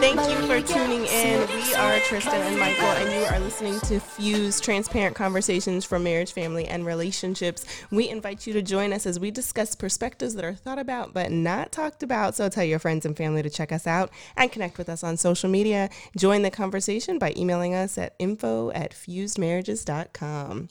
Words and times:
Thank 0.00 0.20
you 0.30 0.46
for 0.46 0.60
tuning 0.60 1.04
in. 1.04 1.46
We 1.48 1.74
are 1.74 1.98
Tristan 2.00 2.40
and 2.40 2.58
Michael, 2.58 2.84
and 2.84 3.12
you 3.12 3.26
are 3.26 3.40
listening 3.40 3.78
to 3.80 4.00
Fuse 4.00 4.60
Transparent 4.60 5.14
Conversations 5.14 5.84
for 5.84 5.98
Marriage, 5.98 6.32
Family, 6.32 6.66
and 6.66 6.86
Relationships. 6.86 7.66
We 7.90 8.08
invite 8.08 8.46
you 8.46 8.52
to 8.54 8.62
join 8.62 8.92
us 8.92 9.04
as 9.04 9.20
we 9.20 9.30
discuss 9.30 9.74
perspectives 9.74 10.34
that 10.36 10.44
are 10.44 10.54
thought 10.54 10.78
about 10.78 11.12
but 11.12 11.30
not 11.30 11.72
talked 11.72 12.02
about. 12.02 12.34
So 12.36 12.48
tell 12.48 12.64
your 12.64 12.78
friends 12.78 13.04
and 13.04 13.16
family 13.16 13.42
to 13.42 13.50
check 13.50 13.72
us 13.72 13.86
out 13.86 14.10
and 14.36 14.50
connect 14.50 14.78
with 14.78 14.88
us 14.88 15.04
on 15.04 15.16
social 15.16 15.50
media. 15.50 15.90
Join 16.16 16.42
the 16.42 16.50
conversation 16.50 17.18
by 17.18 17.34
emailing 17.36 17.74
us 17.74 17.98
at 17.98 18.14
info 18.18 18.70
at 18.70 18.92
fusedmarriages.com. 18.92 20.68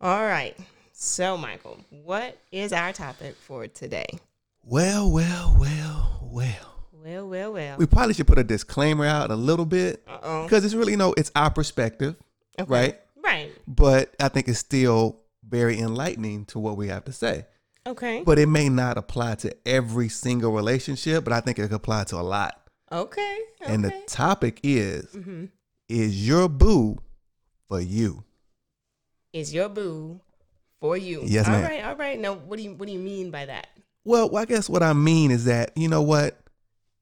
All 0.00 0.22
right. 0.22 0.56
So, 1.00 1.36
Michael, 1.36 1.78
what 1.90 2.36
is 2.50 2.72
our 2.72 2.92
topic 2.92 3.36
for 3.36 3.68
today? 3.68 4.06
Well, 4.64 5.08
well, 5.08 5.56
well, 5.56 6.28
well. 6.28 6.74
Well, 6.92 7.28
well, 7.28 7.52
well. 7.52 7.78
We 7.78 7.86
probably 7.86 8.14
should 8.14 8.26
put 8.26 8.36
a 8.40 8.42
disclaimer 8.42 9.06
out 9.06 9.30
a 9.30 9.36
little 9.36 9.64
bit 9.64 10.02
Uh-oh. 10.08 10.42
because 10.42 10.64
it's 10.64 10.74
really, 10.74 10.90
you 10.90 10.98
know, 10.98 11.14
it's 11.16 11.30
our 11.36 11.50
perspective, 11.50 12.16
Okay. 12.58 12.68
right? 12.68 13.00
Right. 13.22 13.52
But 13.68 14.12
I 14.18 14.26
think 14.26 14.48
it's 14.48 14.58
still 14.58 15.20
very 15.48 15.78
enlightening 15.78 16.46
to 16.46 16.58
what 16.58 16.76
we 16.76 16.88
have 16.88 17.04
to 17.04 17.12
say. 17.12 17.46
Okay. 17.86 18.24
But 18.24 18.40
it 18.40 18.48
may 18.48 18.68
not 18.68 18.98
apply 18.98 19.36
to 19.36 19.56
every 19.64 20.08
single 20.08 20.50
relationship, 20.50 21.22
but 21.22 21.32
I 21.32 21.40
think 21.40 21.60
it 21.60 21.68
could 21.68 21.76
apply 21.76 22.04
to 22.04 22.16
a 22.16 22.22
lot. 22.26 22.60
Okay. 22.90 23.38
And 23.60 23.84
the 23.84 23.92
topic 24.08 24.58
is 24.64 25.12
hmm 25.12 25.44
is 25.88 26.26
your 26.26 26.48
boo 26.48 26.98
for 27.68 27.80
you? 27.80 28.24
is 29.32 29.54
your 29.54 29.68
boo 29.68 30.20
for 30.80 30.96
you. 30.96 31.22
Yes, 31.24 31.46
ma'am. 31.46 31.62
right, 31.64 31.84
all 31.84 31.96
right. 31.96 32.18
Now, 32.18 32.34
what 32.34 32.56
do 32.56 32.62
you 32.62 32.74
what 32.74 32.86
do 32.86 32.92
you 32.92 32.98
mean 32.98 33.30
by 33.30 33.46
that? 33.46 33.68
Well, 34.04 34.34
I 34.36 34.44
guess 34.44 34.68
what 34.68 34.82
I 34.82 34.92
mean 34.94 35.30
is 35.30 35.44
that, 35.46 35.72
you 35.76 35.88
know 35.88 36.02
what? 36.02 36.38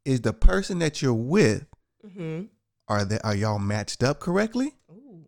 Is 0.05 0.21
the 0.23 0.33
person 0.33 0.79
that 0.81 1.03
you're 1.03 1.13
with, 1.15 1.67
Mm-hmm. 2.07 2.45
are 2.89 3.05
they 3.05 3.19
are 3.25 3.35
y'all 3.35 3.59
matched 3.59 4.03
up 4.05 4.21
correctly? 4.21 4.73
Ooh. 4.91 5.25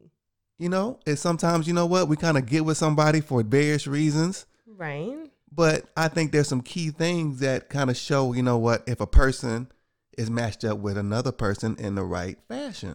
You 0.58 0.68
know, 0.68 1.00
and 1.06 1.18
sometimes 1.18 1.66
you 1.66 1.74
know 1.74 1.86
what 1.86 2.08
we 2.08 2.16
kind 2.16 2.36
of 2.38 2.46
get 2.46 2.64
with 2.64 2.76
somebody 2.76 3.20
for 3.20 3.42
various 3.42 3.86
reasons, 3.86 4.46
Right. 4.66 5.16
but 5.52 5.84
I 5.96 6.08
think 6.08 6.30
there's 6.32 6.46
some 6.48 6.60
key 6.62 6.90
things 6.90 7.40
that 7.40 7.68
kind 7.68 7.90
of 7.90 7.96
show 7.96 8.32
you 8.32 8.42
know 8.42 8.58
what 8.58 8.82
if 8.86 9.00
a 9.00 9.06
person 9.06 9.68
is 10.16 10.30
matched 10.30 10.64
up 10.64 10.78
with 10.78 10.96
another 10.98 11.32
person 11.32 11.76
in 11.78 11.94
the 11.96 12.04
right 12.04 12.38
fashion. 12.48 12.94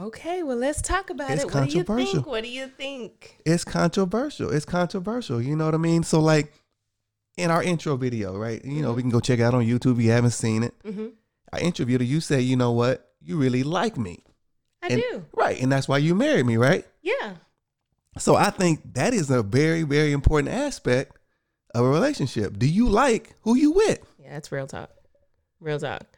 Okay. 0.00 0.42
Well, 0.42 0.56
let's 0.56 0.80
talk 0.82 1.10
about 1.10 1.30
It's 1.30 1.42
it. 1.44 1.52
What 1.54 1.68
do 1.68 1.76
you 1.78 1.84
think? 1.84 2.26
What 2.26 2.42
do 2.42 2.48
you 2.50 2.66
think? 2.68 3.40
It's 3.44 3.64
controversial. 3.64 4.50
It's 4.50 4.64
controversial. 4.64 5.40
You 5.40 5.54
know 5.56 5.66
what 5.66 5.74
I 5.74 5.78
mean? 5.78 6.02
So 6.02 6.20
like 6.20 6.52
in 7.36 7.50
our 7.50 7.62
intro 7.62 7.96
video, 7.96 8.36
right? 8.36 8.64
You 8.64 8.82
know, 8.82 8.92
we 8.92 9.02
can 9.02 9.10
go 9.10 9.20
check 9.20 9.38
it 9.38 9.42
out 9.42 9.54
on 9.54 9.64
YouTube 9.64 9.98
if 9.98 10.04
you 10.04 10.10
haven't 10.10 10.30
seen 10.32 10.62
it. 10.62 10.74
Mm-hmm. 10.82 11.08
I 11.52 11.60
interviewed 11.60 12.00
her. 12.00 12.06
You 12.06 12.20
say, 12.20 12.40
you 12.40 12.56
know 12.56 12.72
what? 12.72 13.10
You 13.20 13.36
really 13.36 13.62
like 13.62 13.96
me, 13.96 14.24
I 14.82 14.88
And- 14.88 15.02
do. 15.02 15.24
right? 15.34 15.60
And 15.60 15.70
that's 15.70 15.86
why 15.88 15.98
you 15.98 16.14
married 16.14 16.46
me, 16.46 16.56
right? 16.56 16.86
Yeah. 17.02 17.34
So 18.18 18.34
I 18.34 18.50
think 18.50 18.94
that 18.94 19.14
is 19.14 19.30
a 19.30 19.42
very, 19.42 19.82
very 19.84 20.12
important 20.12 20.52
aspect 20.54 21.16
of 21.74 21.84
a 21.84 21.88
relationship. 21.88 22.58
Do 22.58 22.66
you 22.66 22.88
like 22.88 23.34
who 23.42 23.56
you 23.56 23.72
with? 23.72 24.00
Yeah. 24.18 24.30
That's 24.32 24.50
real 24.52 24.66
talk. 24.66 24.90
Real 25.60 25.78
talk. 25.78 26.11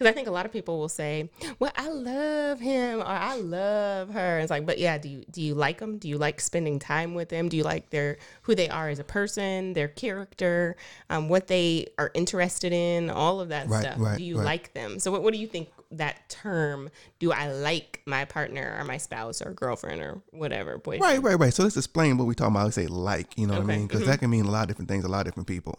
Because 0.00 0.12
I 0.12 0.14
think 0.14 0.28
a 0.28 0.30
lot 0.30 0.46
of 0.46 0.52
people 0.52 0.78
will 0.78 0.88
say, 0.88 1.28
"Well, 1.58 1.72
I 1.76 1.90
love 1.90 2.58
him" 2.58 3.00
or 3.00 3.04
"I 3.04 3.36
love 3.36 4.08
her." 4.14 4.38
It's 4.38 4.50
like, 4.50 4.64
but 4.64 4.78
yeah, 4.78 4.96
do 4.96 5.10
you 5.10 5.24
do 5.30 5.42
you 5.42 5.54
like 5.54 5.78
them? 5.78 5.98
Do 5.98 6.08
you 6.08 6.16
like 6.16 6.40
spending 6.40 6.78
time 6.78 7.14
with 7.14 7.28
them? 7.28 7.50
Do 7.50 7.56
you 7.58 7.64
like 7.64 7.90
their 7.90 8.16
who 8.42 8.54
they 8.54 8.70
are 8.70 8.88
as 8.88 8.98
a 8.98 9.04
person, 9.04 9.74
their 9.74 9.88
character, 9.88 10.76
um, 11.10 11.28
what 11.28 11.48
they 11.48 11.88
are 11.98 12.10
interested 12.14 12.72
in, 12.72 13.10
all 13.10 13.40
of 13.40 13.50
that 13.50 13.68
Right, 13.68 13.82
stuff? 13.82 13.96
right, 13.98 14.16
do 14.16 14.24
you 14.24 14.38
right. 14.38 14.44
like 14.46 14.72
them? 14.72 15.00
So, 15.00 15.10
what, 15.10 15.22
what 15.22 15.34
do 15.34 15.38
you 15.38 15.46
think 15.46 15.68
that 15.90 16.30
term? 16.30 16.88
Do 17.18 17.32
I 17.32 17.52
like 17.52 18.00
my 18.06 18.24
partner 18.24 18.76
or 18.78 18.84
my 18.84 18.96
spouse 18.96 19.42
or 19.42 19.52
girlfriend 19.52 20.00
or 20.00 20.22
whatever 20.30 20.78
boyfriend? 20.78 21.02
Right, 21.02 21.22
right, 21.22 21.38
right. 21.38 21.52
So 21.52 21.62
let's 21.64 21.76
explain 21.76 22.16
what 22.16 22.26
we 22.26 22.34
talking 22.34 22.56
about. 22.56 22.64
We 22.64 22.72
say 22.72 22.86
like, 22.86 23.36
you 23.36 23.46
know 23.46 23.54
what 23.60 23.64
I 23.64 23.76
mean? 23.76 23.86
Because 23.86 24.04
mhm. 24.04 24.06
that 24.06 24.20
can 24.20 24.30
mean 24.30 24.46
a 24.46 24.50
lot 24.50 24.62
of 24.62 24.68
different 24.68 24.88
things, 24.88 25.04
a 25.04 25.08
lot 25.08 25.20
of 25.20 25.24
different 25.26 25.46
people. 25.46 25.78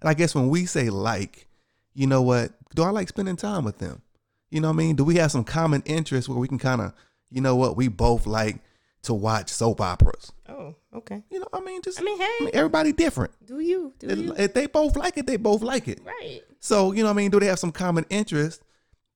And 0.00 0.10
I 0.10 0.14
guess 0.14 0.34
when 0.34 0.48
we 0.48 0.66
say 0.66 0.90
like, 0.90 1.46
you 1.94 2.06
know 2.06 2.22
what? 2.22 2.52
Do 2.74 2.82
I 2.82 2.90
like 2.90 3.08
spending 3.08 3.36
time 3.36 3.64
with 3.64 3.78
them? 3.78 4.02
You 4.50 4.60
know 4.60 4.68
what 4.68 4.74
I 4.74 4.78
mean? 4.78 4.96
Do 4.96 5.04
we 5.04 5.16
have 5.16 5.30
some 5.30 5.44
common 5.44 5.82
interests 5.86 6.28
where 6.28 6.38
we 6.38 6.48
can 6.48 6.58
kind 6.58 6.80
of, 6.80 6.92
you 7.30 7.40
know 7.40 7.56
what? 7.56 7.76
We 7.76 7.88
both 7.88 8.26
like 8.26 8.56
to 9.02 9.14
watch 9.14 9.50
soap 9.50 9.80
operas. 9.80 10.32
Oh, 10.48 10.76
okay. 10.94 11.22
You 11.30 11.40
know, 11.40 11.48
I 11.52 11.60
mean, 11.60 11.82
just 11.82 12.00
I 12.00 12.04
mean, 12.04 12.18
hey, 12.18 12.50
everybody 12.52 12.92
different. 12.92 13.32
do 13.46 13.58
you? 13.58 13.94
Do 13.98 14.14
you? 14.14 14.34
If 14.36 14.54
they 14.54 14.66
both 14.66 14.96
like 14.96 15.16
it, 15.16 15.26
they 15.26 15.36
both 15.36 15.62
like 15.62 15.88
it. 15.88 16.00
Right. 16.04 16.42
So, 16.60 16.92
you 16.92 17.02
know 17.02 17.08
what 17.08 17.14
I 17.14 17.16
mean? 17.16 17.30
Do 17.30 17.40
they 17.40 17.46
have 17.46 17.58
some 17.58 17.72
common 17.72 18.06
interest 18.10 18.62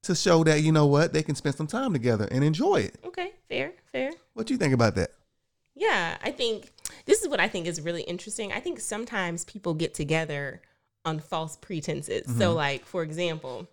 to 0.03 0.15
show 0.15 0.43
that, 0.45 0.63
you 0.63 0.73
know 0.73 0.87
what, 0.87 1.13
they 1.13 1.23
can 1.23 1.35
spend 1.35 1.55
some 1.55 1.67
time 1.67 1.93
together 1.93 2.27
and 2.31 2.43
enjoy 2.43 2.77
it? 2.77 2.99
Okay. 3.05 3.33
Fair. 3.49 3.73
Fair. 3.93 4.13
What 4.35 4.47
do 4.47 4.55
you 4.55 4.59
think 4.59 4.75
about 4.75 4.95
that? 4.97 5.11
Yeah, 5.75 6.17
I 6.23 6.31
think 6.31 6.73
this 7.05 7.23
is 7.23 7.29
what 7.29 7.39
I 7.39 7.49
think 7.49 7.67
is 7.67 7.81
really 7.81 8.03
interesting. 8.03 8.53
I 8.53 8.61
think 8.61 8.81
sometimes 8.81 9.45
people 9.45 9.75
get 9.75 9.95
together 9.95 10.63
on 11.07 11.21
false 11.21 11.57
pretenses. 11.57 12.27
So, 12.27 12.49
mm-hmm. 12.49 12.57
like, 12.57 12.85
for 12.85 13.03
example, 13.03 13.67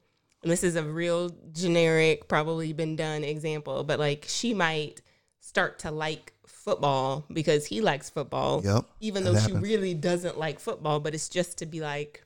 and 0.43 0.51
this 0.51 0.63
is 0.63 0.75
a 0.75 0.83
real 0.83 1.31
generic, 1.51 2.27
probably 2.27 2.71
been 2.73 2.95
done 2.95 3.23
example, 3.23 3.83
but 3.83 3.99
like 3.99 4.25
she 4.27 4.53
might 4.53 5.01
start 5.39 5.79
to 5.79 5.91
like 5.91 6.33
football 6.45 7.25
because 7.31 7.65
he 7.65 7.81
likes 7.81 8.09
football, 8.09 8.61
Yep, 8.63 8.85
even 8.99 9.23
though 9.23 9.37
she 9.37 9.51
really 9.51 9.93
doesn't 9.93 10.37
like 10.37 10.59
football, 10.59 10.99
but 10.99 11.13
it's 11.13 11.29
just 11.29 11.57
to 11.57 11.65
be 11.65 11.81
like, 11.81 12.23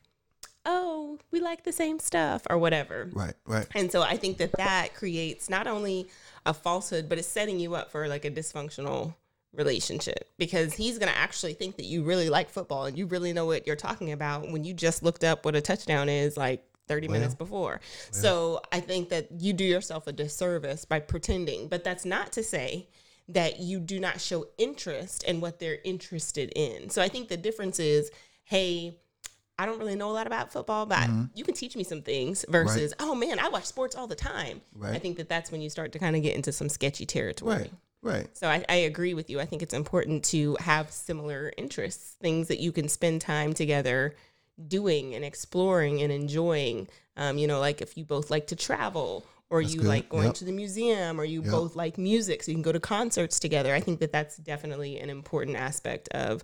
oh, 0.65 1.17
we 1.31 1.39
like 1.39 1.63
the 1.63 1.71
same 1.71 1.99
stuff 1.99 2.41
or 2.49 2.57
whatever. 2.57 3.09
Right, 3.13 3.35
right. 3.45 3.67
And 3.73 3.91
so 3.91 4.01
I 4.01 4.17
think 4.17 4.37
that 4.37 4.51
that 4.57 4.93
creates 4.95 5.49
not 5.49 5.67
only 5.67 6.07
a 6.45 6.53
falsehood, 6.53 7.07
but 7.07 7.17
it's 7.17 7.27
setting 7.27 7.59
you 7.59 7.75
up 7.75 7.91
for 7.91 8.07
like 8.07 8.25
a 8.25 8.31
dysfunctional 8.31 9.13
relationship 9.53 10.29
because 10.37 10.73
he's 10.73 10.97
going 10.97 11.11
to 11.11 11.17
actually 11.17 11.53
think 11.53 11.77
that 11.77 11.85
you 11.85 12.03
really 12.03 12.29
like 12.29 12.49
football 12.49 12.85
and 12.85 12.97
you 12.97 13.05
really 13.07 13.33
know 13.33 13.45
what 13.45 13.65
you're 13.65 13.75
talking 13.75 14.11
about 14.11 14.51
when 14.51 14.63
you 14.63 14.73
just 14.73 15.03
looked 15.03 15.23
up 15.23 15.45
what 15.45 15.55
a 15.55 15.61
touchdown 15.61 16.09
is 16.09 16.37
like 16.37 16.63
30 16.87 17.07
minutes 17.07 17.35
before. 17.35 17.81
So 18.11 18.61
I 18.71 18.79
think 18.79 19.09
that 19.09 19.27
you 19.31 19.53
do 19.53 19.63
yourself 19.63 20.07
a 20.07 20.11
disservice 20.11 20.85
by 20.85 20.99
pretending, 20.99 21.67
but 21.67 21.83
that's 21.83 22.05
not 22.05 22.31
to 22.33 22.43
say 22.43 22.87
that 23.29 23.59
you 23.59 23.79
do 23.79 23.99
not 23.99 24.21
show 24.21 24.47
interest 24.57 25.23
in 25.23 25.41
what 25.41 25.59
they're 25.59 25.79
interested 25.83 26.51
in. 26.55 26.89
So 26.89 27.01
I 27.01 27.09
think 27.09 27.27
the 27.27 27.37
difference 27.37 27.79
is, 27.79 28.09
hey, 28.45 28.97
I 29.59 29.65
don't 29.65 29.79
really 29.79 29.95
know 29.95 30.09
a 30.09 30.13
lot 30.13 30.27
about 30.27 30.53
football, 30.53 30.85
but 30.85 30.99
mm-hmm. 30.99 31.25
you 31.33 31.43
can 31.43 31.55
teach 31.55 31.75
me 31.75 31.83
some 31.83 32.03
things 32.03 32.45
versus, 32.47 32.93
oh 32.99 33.15
man, 33.15 33.39
I 33.39 33.49
watch 33.49 33.65
sports 33.65 33.95
all 33.95 34.07
the 34.07 34.15
time. 34.15 34.61
Right. 34.73 34.95
I 34.95 34.99
think 34.99 35.17
that 35.17 35.27
that's 35.27 35.51
when 35.51 35.61
you 35.61 35.69
start 35.69 35.91
to 35.93 35.99
kind 35.99 36.15
of 36.15 36.21
get 36.21 36.35
into 36.35 36.51
some 36.51 36.69
sketchy 36.69 37.05
territory. 37.05 37.55
Right, 37.55 37.71
right. 38.01 38.27
So 38.37 38.47
I, 38.47 38.63
I 38.69 38.75
agree 38.75 39.13
with 39.13 39.29
you. 39.29 39.39
I 39.39 39.45
think 39.45 39.61
it's 39.61 39.73
important 39.73 40.23
to 40.25 40.57
have 40.59 40.91
similar 40.91 41.51
interests, 41.57 42.15
things 42.21 42.47
that 42.49 42.59
you 42.59 42.71
can 42.71 42.87
spend 42.89 43.21
time 43.21 43.53
together 43.53 44.15
doing 44.67 45.13
and 45.15 45.23
exploring 45.23 46.01
and 46.01 46.11
enjoying. 46.11 46.87
Um, 47.15 47.37
you 47.37 47.47
know, 47.47 47.59
like 47.59 47.81
if 47.81 47.97
you 47.97 48.05
both 48.05 48.29
like 48.31 48.47
to 48.47 48.55
travel 48.55 49.25
or 49.49 49.61
That's 49.61 49.73
you 49.73 49.81
good. 49.81 49.87
like 49.87 50.09
going 50.09 50.25
Yep. 50.27 50.33
to 50.35 50.45
the 50.45 50.51
museum 50.51 51.19
or 51.19 51.25
you 51.25 51.41
Yep. 51.41 51.51
both 51.51 51.75
like 51.75 51.97
music, 51.97 52.43
so 52.43 52.51
you 52.51 52.55
can 52.55 52.61
go 52.63 52.71
to 52.71 52.79
concerts 52.79 53.39
together. 53.39 53.73
I 53.73 53.79
think 53.79 53.99
that 53.99 54.11
that's 54.11 54.37
definitely 54.37 54.99
an 54.99 55.09
important 55.09 55.57
aspect 55.57 56.09
of 56.09 56.43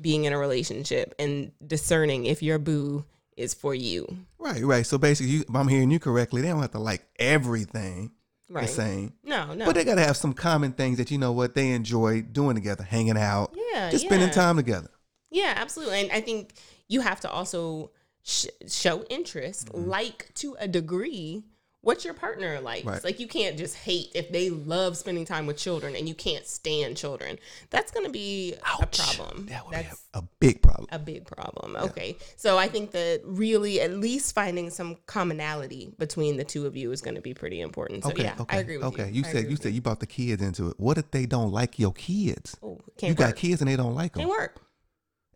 being 0.00 0.24
in 0.24 0.32
a 0.32 0.38
relationship 0.38 1.14
and 1.18 1.52
discerning 1.66 2.26
if 2.26 2.42
your 2.42 2.58
boo 2.58 3.04
is 3.36 3.54
for 3.54 3.74
you. 3.74 4.06
Right, 4.38 4.62
right. 4.62 4.86
So 4.86 4.98
basically, 4.98 5.32
you, 5.32 5.40
if 5.48 5.54
I'm 5.54 5.68
hearing 5.68 5.90
you 5.90 5.98
correctly, 5.98 6.42
they 6.42 6.48
don't 6.48 6.60
have 6.60 6.72
to 6.72 6.78
like 6.78 7.06
everything 7.18 8.12
Right. 8.52 8.66
the 8.66 8.72
same, 8.72 9.12
No, 9.24 9.54
no. 9.54 9.64
but 9.64 9.74
they 9.74 9.84
got 9.84 9.94
to 9.96 10.02
have 10.04 10.16
some 10.16 10.32
common 10.34 10.72
things 10.72 10.98
that 10.98 11.10
you 11.10 11.18
know 11.18 11.32
what 11.32 11.54
they 11.54 11.70
enjoy 11.72 12.22
doing 12.22 12.54
together, 12.54 12.84
hanging 12.84 13.16
out, 13.16 13.54
yeah, 13.72 13.90
just 13.90 14.04
yeah. 14.04 14.08
spending 14.10 14.30
time 14.30 14.56
together. 14.56 14.90
Yeah, 15.30 15.54
absolutely. 15.56 16.00
And 16.02 16.12
I 16.12 16.20
think 16.20 16.52
you 16.88 17.00
have 17.00 17.20
to 17.20 17.30
also 17.30 17.90
sh- 18.22 18.46
show 18.68 19.04
interest, 19.04 19.68
Mm-hmm. 19.68 19.88
like 19.88 20.30
to 20.34 20.56
a 20.60 20.68
degree, 20.68 21.44
what 21.82 22.04
your 22.04 22.14
partner 22.14 22.60
likes. 22.60 22.86
Right. 22.86 23.04
Like 23.04 23.20
you 23.20 23.26
can't 23.26 23.58
just 23.58 23.76
hate 23.76 24.12
if 24.14 24.30
they 24.30 24.50
love 24.50 24.96
spending 24.96 25.24
time 25.24 25.46
with 25.46 25.56
children 25.56 25.94
and 25.96 26.08
you 26.08 26.14
can't 26.14 26.46
stand 26.46 26.96
children. 26.96 27.38
That's 27.70 27.90
going 27.90 28.06
to 28.06 28.12
be 28.12 28.54
a 28.54 28.86
problem. 28.86 29.46
That 29.46 29.66
would 29.66 29.74
That's 29.74 29.90
be 29.90 30.00
a, 30.14 30.18
a 30.20 30.28
big 30.38 30.62
problem. 30.62 30.86
a 30.92 30.98
big 30.98 31.26
problem. 31.26 31.76
Okay. 31.76 32.16
So 32.36 32.56
I 32.56 32.68
think 32.68 32.92
that 32.92 33.20
really 33.24 33.80
at 33.80 33.92
least 33.92 34.34
finding 34.34 34.70
some 34.70 34.96
commonality 35.06 35.92
between 35.98 36.36
the 36.36 36.44
two 36.44 36.66
of 36.66 36.76
you 36.76 36.92
is 36.92 37.00
going 37.02 37.16
to 37.16 37.20
be 37.20 37.34
pretty 37.34 37.60
important. 37.60 38.04
So 38.04 38.10
okay, 38.10 38.24
yeah, 38.24 38.36
okay, 38.38 38.56
I 38.56 38.60
agree 38.60 38.76
with 38.78 38.86
okay. 38.86 39.08
you. 39.08 39.22
You 39.22 39.24
I 39.26 39.32
said 39.32 39.50
you 39.50 39.56
said 39.56 39.72
you 39.74 39.80
brought 39.80 40.00
the 40.00 40.06
kids 40.06 40.40
into 40.40 40.68
it. 40.68 40.78
What 40.78 40.98
if 40.98 41.10
they 41.10 41.26
don't 41.26 41.50
like 41.50 41.78
your 41.80 41.92
kids? 41.92 42.56
Oh, 42.62 42.78
You 42.86 42.92
can't 42.96 43.16
got 43.16 43.28
work. 43.30 43.36
kids 43.36 43.60
and 43.60 43.68
they 43.68 43.76
don't 43.76 43.94
like 43.94 44.12
them. 44.12 44.20
Can't 44.20 44.30
work. 44.30 44.60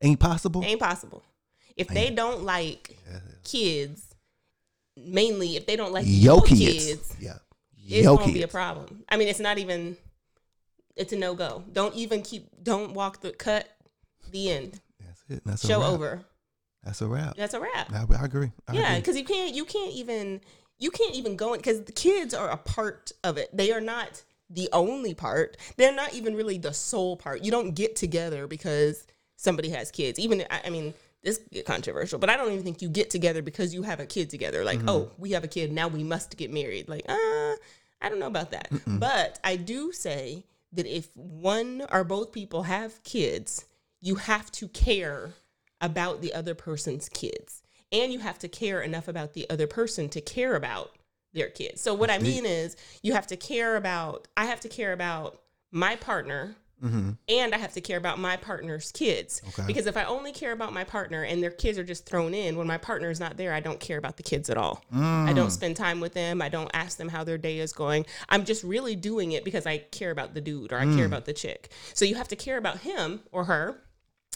Ain't 0.00 0.20
possible. 0.20 0.62
Ain't 0.64 0.81
possible. 0.81 1.25
If 1.76 1.88
they 1.88 2.10
don't 2.10 2.44
like 2.44 2.96
kids, 3.44 4.14
mainly 4.96 5.56
if 5.56 5.66
they 5.66 5.76
don't 5.76 5.93
like 5.93 6.04
Yo 6.06 6.34
your 6.37 6.43
kids. 6.43 6.87
kids, 6.87 7.16
Yeah. 7.20 7.38
it's 7.88 8.06
gonna 8.06 8.32
be 8.32 8.43
a 8.43 8.48
problem. 8.48 9.04
I 9.08 9.16
mean, 9.16 9.28
it's 9.28 9.40
not 9.40 9.58
even. 9.58 9.96
It's 10.96 11.12
a 11.12 11.16
no 11.16 11.34
go. 11.34 11.62
Don't 11.72 11.94
even 11.94 12.22
keep. 12.22 12.48
Don't 12.62 12.94
walk 12.94 13.20
the 13.20 13.32
cut. 13.32 13.69
The 14.31 14.50
end. 14.50 14.81
That's 14.98 15.22
it. 15.28 15.43
That's 15.44 15.64
a 15.64 15.66
Show 15.66 15.82
over. 15.82 16.25
That's 16.82 17.02
a 17.02 17.06
wrap. 17.06 17.37
That's 17.37 17.52
a 17.54 17.60
wrap. 17.60 17.93
I, 17.93 18.04
I 18.19 18.25
agree. 18.25 18.52
I 18.69 18.72
yeah, 18.72 18.96
because 18.98 19.16
you 19.16 19.25
can't 19.25 19.54
you 19.54 19.64
can't 19.64 19.93
even 19.93 20.40
you 20.78 20.90
can't 20.90 21.14
even 21.14 21.37
go 21.37 21.52
in 21.52 21.58
because 21.58 21.82
the 21.84 21.92
kids 21.92 22.32
are 22.32 22.49
a 22.49 22.56
part 22.56 23.12
of 23.25 23.37
it. 23.37 23.50
They 23.52 23.72
are 23.72 23.81
not 23.81 24.22
the 24.49 24.69
only 24.72 25.12
part. 25.12 25.56
They're 25.76 25.94
not 25.94 26.14
even 26.14 26.34
really 26.37 26.58
the 26.58 26.72
sole 26.72 27.16
part. 27.16 27.44
You 27.44 27.50
don't 27.50 27.72
get 27.75 27.96
together 27.96 28.46
because 28.46 29.06
somebody 29.37 29.70
has 29.70 29.90
kids. 29.90 30.19
Even 30.19 30.44
I, 30.50 30.62
I 30.66 30.70
mean, 30.70 30.94
this 31.26 31.40
get 31.52 31.67
controversial, 31.67 32.19
but 32.20 32.31
I 32.31 32.37
don't 32.37 32.52
even 32.52 32.62
think 32.62 32.81
you 32.81 32.88
get 32.88 33.11
together 33.11 33.43
because 33.43 33.75
you 33.75 33.82
have 33.82 33.99
a 33.99 34.06
kid 34.06 34.31
together. 34.31 34.64
Like, 34.64 34.78
oh, 34.87 35.11
we 35.19 35.32
have 35.32 35.43
a 35.43 35.49
kid 35.49 35.73
now, 35.73 35.88
we 35.88 36.05
must 36.05 36.37
get 36.37 36.52
married. 36.52 36.88
Like, 36.88 37.05
uh, 37.08 37.12
I 38.00 38.08
don't 38.08 38.20
know 38.20 38.28
about 38.28 38.52
that. 38.52 38.69
But 38.87 39.40
I 39.43 39.56
do 39.56 39.90
say 39.93 40.44
that 40.73 40.87
if 40.87 41.08
one 41.17 41.84
or 41.90 42.05
both 42.05 42.31
people 42.31 42.62
have 42.62 43.02
kids, 43.02 43.67
you 44.00 44.14
have 44.14 44.52
to 44.52 44.69
care 44.69 45.32
about 45.81 46.23
the 46.23 46.32
other 46.32 46.55
person's 46.55 47.08
kids. 47.08 47.62
And 47.90 48.12
you 48.12 48.20
have 48.20 48.38
to 48.40 48.49
care 48.49 48.81
enough 48.81 49.08
about 49.08 49.34
the 49.34 49.50
other 49.50 49.67
person 49.67 50.08
to 50.11 50.20
care 50.20 50.55
about 50.55 50.93
their 51.32 51.49
kids. 51.49 51.81
So 51.81 51.93
what 51.93 52.11
I 52.11 52.19
mean 52.19 52.46
is 52.46 52.76
you 53.02 53.12
have 53.14 53.26
to 53.28 53.37
care 53.37 53.76
about 53.76 54.28
I 54.37 54.46
have 54.46 54.61
to 54.61 54.69
care 54.69 54.93
about 54.93 55.40
my 55.70 55.96
partner 55.96 56.56
Mm-hmm. 56.84 57.12
and 57.31 57.55
I 57.55 57.58
have 57.58 57.73
to 57.73 57.81
care 57.81 57.96
about 57.96 58.19
my 58.19 58.37
partner's 58.37 58.93
kids. 58.93 59.40
Okay. 59.49 59.67
Because 59.67 59.87
if 59.87 59.96
I 59.96 60.05
only 60.05 60.31
care 60.31 60.52
about 60.52 60.75
my 60.75 60.84
partner 60.84 61.23
and 61.23 61.43
their 61.43 61.50
kids 61.50 61.78
are 61.78 61.84
just 61.84 62.05
thrown 62.05 62.34
in, 62.34 62.56
when 62.56 62.67
my 62.67 62.76
partner 62.76 63.08
is 63.08 63.19
not 63.19 63.38
there, 63.38 63.55
I 63.55 63.61
don't 63.61 63.81
care 63.81 63.96
about 63.96 64.19
the 64.19 64.23
kids 64.23 64.50
at 64.50 64.58
all. 64.58 64.84
I 64.93 65.32
don't 65.32 65.49
mm. 65.49 65.52
spend 65.52 65.76
time 65.76 66.00
with 66.00 66.12
them. 66.12 66.43
I 66.43 66.50
don't 66.50 66.70
ask 66.75 66.99
them 66.99 67.08
how 67.08 67.25
their 67.25 67.38
day 67.38 67.61
is 67.61 67.73
going. 67.73 68.05
I'm 68.28 68.44
just 68.44 68.62
really 68.62 68.94
doing 68.94 69.32
it 69.32 69.43
because 69.43 69.64
I 69.64 69.78
care 69.78 70.11
about 70.11 70.34
the 70.34 70.43
dude 70.43 70.70
or 70.70 70.76
I 70.78 70.84
care 70.84 71.05
mm. 71.05 71.06
about 71.06 71.25
the 71.25 71.32
chick. 71.32 71.70
So 71.94 72.05
you 72.05 72.14
have 72.17 72.28
to 72.28 72.37
care 72.37 72.58
about 72.58 72.81
him 72.81 73.20
or 73.32 73.44
her. 73.44 73.81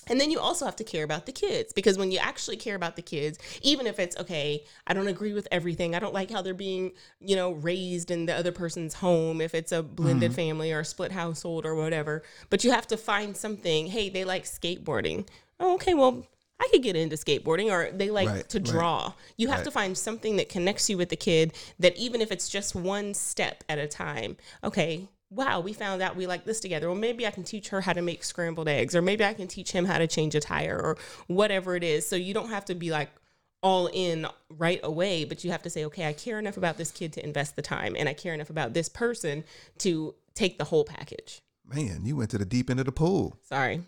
And 0.07 0.21
then 0.21 0.31
you 0.31 0.41
also 0.41 0.65
have 0.65 0.77
to 0.77 0.85
care 0.85 1.05
about 1.05 1.27
the 1.27 1.33
kids 1.33 1.73
because 1.73 1.99
when 1.99 2.11
you 2.11 2.19
actually 2.19 2.57
care 2.57 2.75
about 2.75 2.97
the 2.97 3.03
kids, 3.03 3.39
even 3.63 3.87
if 3.87 3.99
it's 3.99 4.17
okay, 4.17 4.65
I 4.87 4.95
don't 4.95 5.09
agree 5.09 5.33
with 5.33 5.47
everything. 5.53 5.95
I 5.95 5.99
don't 5.99 6.15
like 6.15 6.31
how 6.31 6.43
they're 6.43 6.55
being, 6.55 6.93
you 7.21 7.37
know, 7.37 7.53
raised 7.53 8.11
in 8.11 8.27
the 8.27 8.35
other 8.35 8.51
person's 8.53 8.95
home, 8.95 9.41
if 9.41 9.55
it's 9.55 9.73
a 9.73 9.83
blended 9.83 10.31
mm-hmm. 10.31 10.37
family 10.37 10.73
or 10.73 10.81
a 10.81 10.85
split 10.85 11.13
household 11.13 11.65
or 11.65 11.75
whatever. 11.75 12.23
But 12.49 12.65
you 12.65 12.73
have 12.73 12.87
to 12.89 12.97
find 12.97 13.37
something. 13.37 13.89
Hey, 13.89 14.09
they 14.09 14.25
like 14.25 14.45
skateboarding. 14.45 15.29
Oh, 15.61 15.75
okay, 15.75 15.95
well, 15.95 16.27
I 16.61 16.69
could 16.71 16.83
get 16.83 16.97
into 16.97 17.17
skateboarding 17.17 17.71
or 17.71 17.91
they 17.97 18.11
like 18.11 18.29
Right, 18.29 18.49
to 18.51 18.59
right. 18.59 18.67
draw. 18.67 19.13
You 19.37 19.49
have 19.49 19.59
Right. 19.59 19.65
to 19.65 19.71
find 19.71 19.97
something 19.97 20.37
that 20.37 20.49
connects 20.49 20.91
you 20.91 20.97
with 20.99 21.09
the 21.09 21.17
kid 21.17 21.55
that 21.79 21.97
even 21.97 22.21
if 22.21 22.31
it's 22.31 22.49
just 22.49 22.75
one 22.75 23.15
step 23.15 23.65
at 23.69 23.79
a 23.79 23.87
time, 23.87 24.37
okay, 24.63 25.09
wow, 25.31 25.61
we 25.61 25.73
found 25.73 26.03
out 26.03 26.17
we 26.17 26.27
like 26.27 26.45
this 26.45 26.61
together. 26.61 26.89
Well, 26.89 26.99
maybe 26.99 27.27
I 27.27 27.31
can 27.31 27.45
teach 27.45 27.69
her 27.69 27.81
how 27.81 27.93
to 27.93 28.03
make 28.03 28.25
scrambled 28.25 28.69
eggs 28.69 28.97
or 28.97 29.03
maybe 29.03 29.25
I 29.25 29.33
can 29.33 29.47
teach 29.47 29.71
him 29.71 29.85
how 29.85 29.99
to 29.99 30.07
change 30.07 30.35
a 30.35 30.41
tire 30.41 30.77
or 30.77 30.99
whatever 31.29 31.77
it 31.77 31.85
is. 31.85 32.07
So 32.07 32.17
you 32.17 32.35
don't 32.35 32.51
have 32.51 32.65
to 32.67 32.75
be 32.75 32.91
like 32.91 33.11
all 33.63 33.89
in 33.93 34.27
right 34.49 34.81
away, 34.83 35.25
but 35.25 35.45
you 35.45 35.51
have 35.53 35.63
to 35.63 35.71
say, 35.71 35.85
okay, 35.85 36.09
I 36.09 36.13
care 36.13 36.39
enough 36.39 36.57
about 36.57 36.79
this 36.79 36.91
kid 36.91 37.13
to 37.15 37.25
invest 37.25 37.57
the 37.57 37.63
time 37.63 37.95
and 37.97 38.09
I 38.09 38.13
care 38.13 38.35
enough 38.35 38.51
about 38.51 38.75
this 38.75 38.89
person 38.89 39.45
to 39.79 40.15
take 40.35 40.59
the 40.59 40.65
whole 40.65 40.85
package. 40.85 41.41
Man, 41.65 42.05
you 42.05 42.17
went 42.17 42.31
to 42.31 42.39
the 42.39 42.45
deep 42.45 42.69
end 42.69 42.81
of 42.81 42.87
the 42.87 42.93
pool. 42.93 43.37
Sorry. 43.43 43.83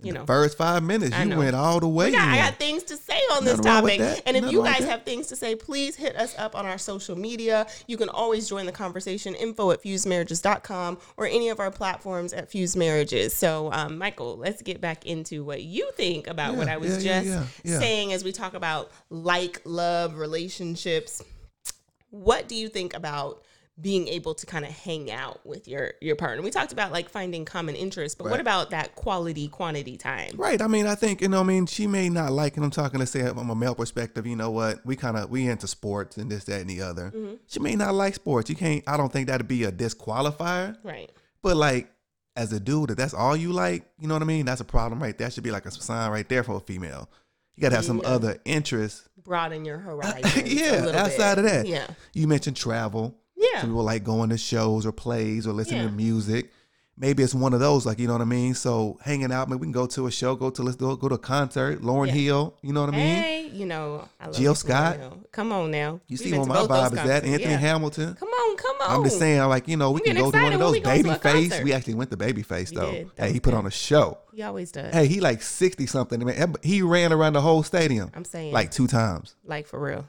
You 0.00 0.12
know. 0.12 0.24
First 0.26 0.56
five 0.56 0.84
minutes, 0.84 1.12
I 1.12 1.24
you 1.24 1.30
know. 1.30 1.38
went 1.38 1.56
all 1.56 1.80
the 1.80 1.88
way. 1.88 2.06
We 2.06 2.12
got, 2.12 2.28
I 2.28 2.36
got 2.36 2.54
things 2.54 2.84
to 2.84 2.96
say 2.96 3.18
on 3.32 3.44
this 3.44 3.58
Nothing 3.58 3.98
topic. 3.98 4.22
And 4.26 4.36
if 4.36 4.42
Nothing 4.44 4.56
you 4.56 4.62
guys 4.62 4.84
have 4.84 5.02
things 5.02 5.26
to 5.26 5.36
say, 5.36 5.56
please 5.56 5.96
hit 5.96 6.14
us 6.14 6.38
up 6.38 6.54
on 6.54 6.66
our 6.66 6.78
social 6.78 7.18
media. 7.18 7.66
You 7.88 7.96
can 7.96 8.08
always 8.08 8.48
join 8.48 8.64
the 8.66 8.72
conversation. 8.72 9.34
Info 9.34 9.72
at 9.72 9.82
fusedmarriages.com 9.82 10.98
or 11.16 11.26
any 11.26 11.48
of 11.48 11.58
our 11.58 11.72
platforms 11.72 12.32
at 12.32 12.48
Fused 12.48 12.76
Marriages. 12.76 13.34
So, 13.34 13.72
um, 13.72 13.98
Michael, 13.98 14.36
let's 14.36 14.62
get 14.62 14.80
back 14.80 15.04
into 15.04 15.42
what 15.42 15.64
you 15.64 15.90
think 15.96 16.28
about 16.28 16.54
what 16.54 16.68
I 16.68 16.76
was 16.76 17.04
yeah, 17.04 17.20
yeah, 17.20 17.22
just 17.22 17.64
yeah, 17.64 17.72
yeah. 17.72 17.78
saying 17.80 18.12
as 18.12 18.22
we 18.22 18.30
talk 18.30 18.54
about 18.54 18.92
like, 19.10 19.60
love, 19.64 20.16
relationships. 20.16 21.24
What 22.10 22.46
do 22.46 22.54
you 22.54 22.68
think 22.68 22.94
about? 22.94 23.42
Being 23.80 24.08
able 24.08 24.34
to 24.34 24.44
kind 24.44 24.64
of 24.64 24.72
hang 24.72 25.10
out 25.10 25.44
with 25.46 25.68
your 25.68 25.92
your 26.00 26.16
partner. 26.16 26.42
We 26.42 26.50
talked 26.50 26.72
about 26.72 26.90
like 26.90 27.08
finding 27.08 27.44
common 27.44 27.76
interests, 27.76 28.16
but 28.16 28.28
what 28.28 28.40
about 28.40 28.70
that 28.70 28.94
quality 28.96 29.46
quantity 29.48 29.96
time? 29.96 30.32
Right. 30.36 30.60
I 30.60 30.66
mean, 30.66 30.86
I 30.86 30.94
think 30.96 31.20
you 31.20 31.28
know. 31.28 31.40
I 31.40 31.44
mean, 31.44 31.66
she 31.66 31.86
may 31.86 32.08
not 32.08 32.32
like, 32.32 32.56
and 32.56 32.64
I'm 32.64 32.70
talking 32.72 32.98
to 33.00 33.06
say 33.06 33.26
from 33.28 33.50
a 33.50 33.54
male 33.54 33.74
perspective. 33.76 34.26
You 34.26 34.34
know 34.36 34.50
what? 34.50 34.84
We 34.84 34.96
kind 34.96 35.16
of 35.16 35.30
we 35.30 35.46
into 35.48 35.66
sports 35.68 36.16
and 36.16 36.30
this, 36.30 36.44
that, 36.44 36.60
and 36.60 36.68
the 36.68 36.82
other. 36.82 37.12
Mm-hmm. 37.14 37.34
She 37.46 37.60
may 37.60 37.76
not 37.76 37.94
like 37.94 38.14
sports. 38.14 38.50
You 38.50 38.56
can't. 38.56 38.82
I 38.86 38.96
don't 38.96 39.12
think 39.12 39.28
that'd 39.28 39.46
be 39.46 39.64
a 39.64 39.70
disqualifier. 39.72 40.76
Right. 40.82 41.10
But 41.42 41.56
like, 41.56 41.88
as 42.34 42.52
a 42.52 42.58
dude, 42.60 42.90
if 42.90 42.96
that's 42.96 43.14
all 43.14 43.36
you 43.36 43.52
like, 43.52 43.84
you 44.00 44.08
know 44.08 44.14
what 44.14 44.22
I 44.22 44.26
mean? 44.26 44.46
That's 44.46 44.60
a 44.60 44.64
problem, 44.64 45.00
right? 45.00 45.16
That 45.18 45.32
should 45.32 45.44
be 45.44 45.50
like 45.50 45.66
a 45.66 45.70
sign 45.70 46.10
right 46.10 46.28
there 46.28 46.42
for 46.42 46.56
a 46.56 46.60
female. 46.60 47.08
You 47.54 47.62
gotta 47.62 47.76
have 47.76 47.84
some 47.84 47.98
Yeah. 48.02 48.08
other 48.08 48.38
interests. 48.44 49.08
Broaden 49.24 49.64
your 49.64 49.78
horizon. 49.78 50.42
yeah. 50.46 50.90
Outside 50.94 51.38
of 51.38 51.44
that, 51.44 51.66
Yeah. 51.66 51.86
You 52.12 52.26
mentioned 52.28 52.56
travel. 52.56 53.14
Yeah. 53.38 53.60
Some 53.60 53.70
people 53.70 53.84
like 53.84 54.02
going 54.04 54.30
to 54.30 54.38
shows 54.38 54.84
or 54.84 54.92
plays 54.92 55.46
or 55.46 55.52
listening 55.52 55.82
Yeah. 55.82 55.86
to 55.88 55.92
music. 55.92 56.50
Maybe 57.00 57.22
it's 57.22 57.32
one 57.32 57.54
of 57.54 57.60
those, 57.60 57.86
like 57.86 58.00
you 58.00 58.08
know 58.08 58.14
what 58.14 58.22
I 58.22 58.24
mean. 58.24 58.54
So 58.54 58.98
hanging 59.04 59.30
out, 59.30 59.48
maybe 59.48 59.60
we 59.60 59.66
can 59.66 59.72
go 59.72 59.86
to 59.86 60.08
a 60.08 60.10
show, 60.10 60.34
go 60.34 60.50
to 60.50 60.62
let's 60.64 60.76
do 60.76 60.96
go 60.96 61.08
to 61.08 61.14
a 61.14 61.18
concert. 61.18 61.80
Lauryn 61.80 62.08
Yeah. 62.08 62.12
Hill, 62.14 62.54
you 62.60 62.72
know 62.72 62.80
what 62.80 62.88
I 62.92 62.96
mean. 62.96 63.22
Hey, 63.22 63.48
you 63.52 63.66
know, 63.66 64.08
I 64.18 64.26
love 64.26 64.34
Jill 64.34 64.56
Scott. 64.56 64.98
Come 65.30 65.52
on 65.52 65.70
now. 65.70 66.00
You 66.08 66.14
We've 66.14 66.18
see 66.18 66.32
where 66.32 66.44
my 66.44 66.56
vibe 66.56 66.92
is 66.94 66.98
at. 66.98 67.24
Anthony 67.24 67.52
Yeah. 67.52 67.56
Hamilton. 67.58 68.14
Come 68.16 68.28
on, 68.28 68.56
come 68.56 68.76
on. 68.80 68.90
I'm 68.96 69.04
just 69.04 69.20
saying, 69.20 69.40
like 69.48 69.68
you 69.68 69.76
know, 69.76 69.92
we 69.92 70.00
We 70.00 70.06
can 70.06 70.16
go 70.16 70.32
to 70.32 70.42
one 70.42 70.52
of 70.52 70.58
those 70.58 70.80
go 70.80 70.90
Babyface. 70.90 71.62
We 71.62 71.72
actually 71.72 71.94
went 71.94 72.10
to 72.10 72.16
Babyface 72.16 72.74
though. 72.74 72.90
did. 72.90 73.10
Hey, 73.16 73.32
he 73.32 73.38
put 73.38 73.54
on 73.54 73.64
a 73.64 73.70
show. 73.70 74.18
He 74.34 74.42
always 74.42 74.72
does. 74.72 74.92
Hey, 74.92 75.06
he 75.06 75.20
like 75.20 75.40
sixty 75.42 75.86
something. 75.86 76.24
Man, 76.24 76.54
he 76.64 76.82
ran 76.82 77.12
around 77.12 77.34
the 77.34 77.40
whole 77.42 77.62
stadium 77.62 78.10
I'm 78.12 78.24
saying, 78.24 78.52
like 78.52 78.72
two 78.72 78.88
times. 78.88 79.36
like 79.44 79.68
for 79.68 79.78
real, 79.80 80.04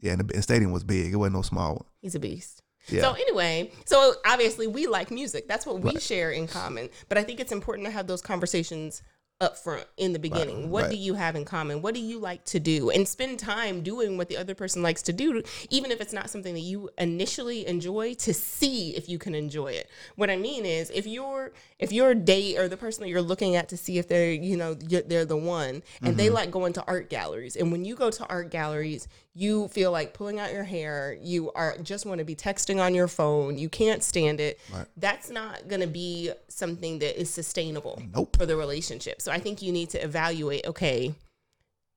Yeah, 0.00 0.12
and 0.14 0.20
the, 0.22 0.24
the 0.34 0.42
stadium 0.42 0.72
was 0.72 0.82
big. 0.82 1.12
It 1.12 1.16
wasn't 1.16 1.36
no 1.36 1.42
small 1.42 1.74
one. 1.74 1.84
he's 2.00 2.16
a 2.16 2.20
beast. 2.20 2.61
Yeah. 2.88 3.02
So 3.02 3.12
anyway, 3.12 3.70
so 3.84 4.14
obviously 4.26 4.66
we 4.66 4.86
like 4.86 5.10
music. 5.10 5.46
That's 5.46 5.64
what 5.66 5.80
we 5.80 5.98
share 5.98 6.30
in 6.30 6.46
common. 6.48 6.88
But 7.08 7.18
I 7.18 7.22
think 7.22 7.40
it's 7.40 7.52
important 7.52 7.86
to 7.86 7.92
have 7.92 8.06
those 8.06 8.22
conversations 8.22 9.02
up 9.40 9.58
front 9.58 9.84
in 9.96 10.12
the 10.12 10.18
beginning. 10.18 10.70
what 10.70 10.84
right. 10.84 10.90
do 10.92 10.96
you 10.96 11.14
have 11.14 11.34
in 11.34 11.44
common? 11.44 11.82
What 11.82 11.94
do 11.94 12.00
you 12.00 12.18
like 12.18 12.44
to 12.46 12.60
do? 12.60 12.90
And 12.90 13.06
spend 13.06 13.38
time 13.38 13.82
doing 13.82 14.16
what 14.16 14.28
the 14.28 14.36
other 14.36 14.54
person 14.54 14.82
likes 14.82 15.02
to 15.02 15.12
do, 15.12 15.42
even 15.68 15.90
if 15.90 16.00
it's 16.00 16.12
not 16.12 16.30
something 16.30 16.54
that 16.54 16.60
you 16.60 16.90
initially 16.96 17.66
enjoy, 17.66 18.14
to 18.14 18.32
see 18.32 18.94
if 18.96 19.08
you 19.08 19.18
can 19.18 19.34
enjoy 19.34 19.72
it. 19.72 19.90
What 20.14 20.30
I 20.30 20.36
mean 20.36 20.64
is 20.64 20.90
if 20.90 21.06
you're 21.06 21.52
if 21.78 21.90
your 21.90 22.14
date 22.14 22.58
or 22.58 22.68
the 22.68 22.76
person 22.76 23.02
that 23.02 23.08
you're 23.08 23.20
looking 23.20 23.56
at 23.56 23.68
to 23.70 23.76
see 23.76 23.98
if 23.98 24.06
they're, 24.06 24.32
you 24.32 24.56
know, 24.56 24.74
they're 24.74 25.24
the 25.24 25.36
one 25.36 25.82
and 26.00 26.16
they 26.16 26.26
mm-hmm. 26.26 26.34
like 26.34 26.50
going 26.52 26.72
to 26.74 26.84
art 26.86 27.10
galleries. 27.10 27.56
And 27.56 27.72
when 27.72 27.84
you 27.84 27.96
go 27.96 28.10
to 28.10 28.26
art 28.28 28.50
galleries, 28.50 29.08
you 29.34 29.68
feel 29.68 29.90
like 29.90 30.12
pulling 30.12 30.38
out 30.38 30.52
your 30.52 30.64
hair, 30.64 31.16
you 31.20 31.50
are 31.52 31.76
just 31.78 32.04
want 32.04 32.18
to 32.18 32.24
be 32.24 32.36
texting 32.36 32.80
on 32.80 32.94
your 32.94 33.08
phone, 33.08 33.56
you 33.56 33.68
can't 33.68 34.02
stand 34.02 34.40
it. 34.40 34.60
Right. 34.72 34.86
That's 34.96 35.30
not 35.30 35.68
going 35.68 35.80
to 35.80 35.86
be 35.86 36.32
something 36.48 36.98
that 36.98 37.18
is 37.18 37.30
sustainable 37.30 38.00
Nope. 38.14 38.36
for 38.36 38.44
the 38.44 38.56
relationship. 38.56 39.21
So 39.22 39.32
I 39.32 39.38
think 39.38 39.62
you 39.62 39.72
need 39.72 39.90
to 39.90 40.04
evaluate, 40.04 40.66
okay, 40.66 41.14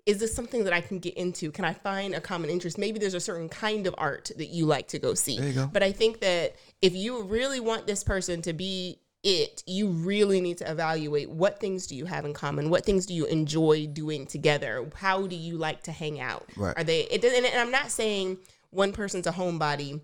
is 0.05 0.20
this 0.20 0.36
something 0.36 0.63
that 0.65 0.74
I 0.74 0.82
can 0.82 1.00
get 1.00 1.15
into? 1.15 1.51
Can 1.51 1.65
I 1.65 1.74
find 1.74 2.13
a 2.13 2.22
common 2.22 2.50
interest? 2.50 2.77
Maybe 2.77 3.00
there's 3.00 3.15
a 3.15 3.20
certain 3.20 3.50
kind 3.50 3.88
of 3.88 3.96
art 3.98 4.32
that 4.38 4.48
you 4.48 4.65
like 4.65 4.88
to 4.89 5.00
go 5.00 5.15
see. 5.15 5.53
Go. 5.53 5.67
But 5.72 5.82
I 5.82 5.91
think 5.91 6.20
that 6.20 6.55
if 6.82 6.94
you 6.94 7.24
really 7.24 7.60
want 7.60 7.88
this 7.88 8.03
person 8.03 8.41
to 8.44 8.53
be 8.53 9.00
it, 9.24 9.63
you 9.65 9.88
really 9.88 10.39
need 10.39 10.60
to 10.60 10.70
evaluate 10.70 11.32
what 11.32 11.60
things 11.60 11.88
do 11.88 11.96
you 11.96 12.05
have 12.05 12.25
in 12.25 12.34
common? 12.34 12.70
What 12.70 12.86
things 12.86 13.08
do 13.08 13.15
you 13.15 13.25
enjoy 13.25 13.88
doing 13.88 14.27
together? 14.27 14.88
How 14.94 15.25
do 15.25 15.36
you 15.36 15.58
like 15.58 15.82
to 15.84 15.91
hang 15.91 16.20
out? 16.20 16.48
Right. 16.55 16.77
Are 16.77 16.84
they 16.84 17.01
it 17.01 17.24
doesn't 17.24 17.44
and 17.44 17.60
I'm 17.60 17.72
not 17.72 17.89
saying 17.89 18.38
one 18.70 18.91
person's 18.91 19.25
a 19.25 19.32
homebody 19.32 20.01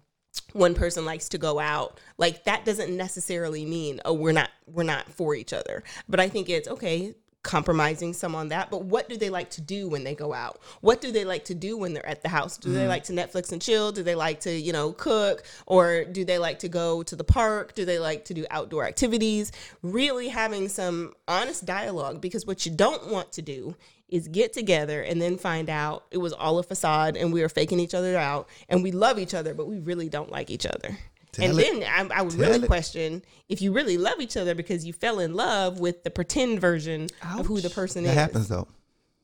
one 0.54 0.74
person 0.74 1.06
likes 1.06 1.30
to 1.30 1.38
go 1.38 1.60
out 1.60 2.00
like 2.18 2.44
that 2.46 2.66
doesn't 2.66 2.96
necessarily 2.96 3.66
mean 3.66 4.00
oh 4.06 4.14
we're 4.14 4.32
not 4.32 4.50
we're 4.68 4.84
not 4.84 5.08
for 5.10 5.36
each 5.36 5.54
other. 5.54 5.84
But 6.08 6.20
i 6.20 6.30
think 6.30 6.50
it's 6.50 6.68
okay 6.68 7.16
compromising 7.44 8.14
some 8.14 8.36
on 8.36 8.50
that 8.50 8.70
but 8.70 8.86
what 8.86 9.10
do 9.10 9.18
they 9.18 9.30
like 9.32 9.50
to 9.50 9.62
do 9.62 9.90
when 9.90 10.04
they 10.04 10.14
go 10.14 10.34
out? 10.34 10.60
What 10.82 11.02
do 11.02 11.12
they 11.12 11.26
like 11.26 11.46
to 11.46 11.56
do 11.56 11.76
when 11.76 11.94
they're 11.94 12.06
at 12.06 12.22
the 12.22 12.30
house? 12.30 12.58
Do 12.58 12.72
they 12.72 12.82
mm-hmm. 12.82 12.90
like 12.90 13.04
to 13.06 13.14
netflix 13.14 13.52
and 13.52 13.62
chill? 13.62 13.92
Do 13.92 14.04
they 14.04 14.16
like 14.16 14.42
to 14.42 14.52
you 14.52 14.72
know 14.72 14.94
cook? 14.94 15.44
Or 15.66 16.04
do 16.04 16.24
they 16.24 16.38
like 16.38 16.60
to 16.60 16.70
go 16.70 17.02
to 17.04 17.16
the 17.16 17.24
park? 17.24 17.74
Do 17.74 17.84
they 17.84 17.98
like 17.98 18.26
to 18.26 18.34
do 18.34 18.46
outdoor 18.52 18.86
activities? 18.86 19.52
Really 19.82 20.28
having 20.28 20.70
some 20.70 21.14
honest 21.28 21.66
dialogue 21.66 22.22
because 22.22 22.46
what 22.46 22.66
you 22.66 22.72
don't 22.72 23.08
want 23.08 23.32
to 23.34 23.42
do 23.42 23.76
is 24.12 24.28
get 24.28 24.54
together 24.54 25.02
and 25.02 25.20
then 25.22 25.38
find 25.38 25.70
out 25.70 26.06
it 26.12 26.18
was 26.20 26.34
all 26.34 26.60
a 26.60 26.64
facade 26.64 27.16
and 27.18 27.32
we 27.34 27.42
were 27.42 27.50
faking 27.50 27.80
each 27.80 27.94
other 27.96 28.18
out 28.18 28.48
and 28.70 28.84
we 28.84 28.92
love 28.92 29.18
each 29.18 29.34
other 29.34 29.54
but 29.54 29.68
we 29.68 29.80
really 29.80 30.10
don't 30.10 30.30
like 30.32 30.50
each 30.52 30.66
other 30.66 30.98
and 31.40 31.58
it. 31.58 31.82
then 31.82 31.84
I, 32.12 32.20
I 32.20 32.22
would 32.22 32.32
Tell 32.32 32.42
really 32.42 32.64
it. 32.64 32.68
question 32.68 33.24
if 33.48 33.62
you 33.62 33.72
really 33.72 33.98
love 33.98 34.20
each 34.20 34.36
other 34.36 34.54
because 34.54 34.86
you 34.86 34.92
fell 34.92 35.20
in 35.20 35.34
love 35.34 35.80
with 35.80 36.04
the 36.04 36.10
pretend 36.12 36.60
version 36.60 37.08
of 37.38 37.46
who 37.46 37.62
the 37.62 37.70
person 37.70 38.04
That 38.04 38.10
is. 38.10 38.16
That 38.16 38.22
happens 38.22 38.48
though. 38.50 38.68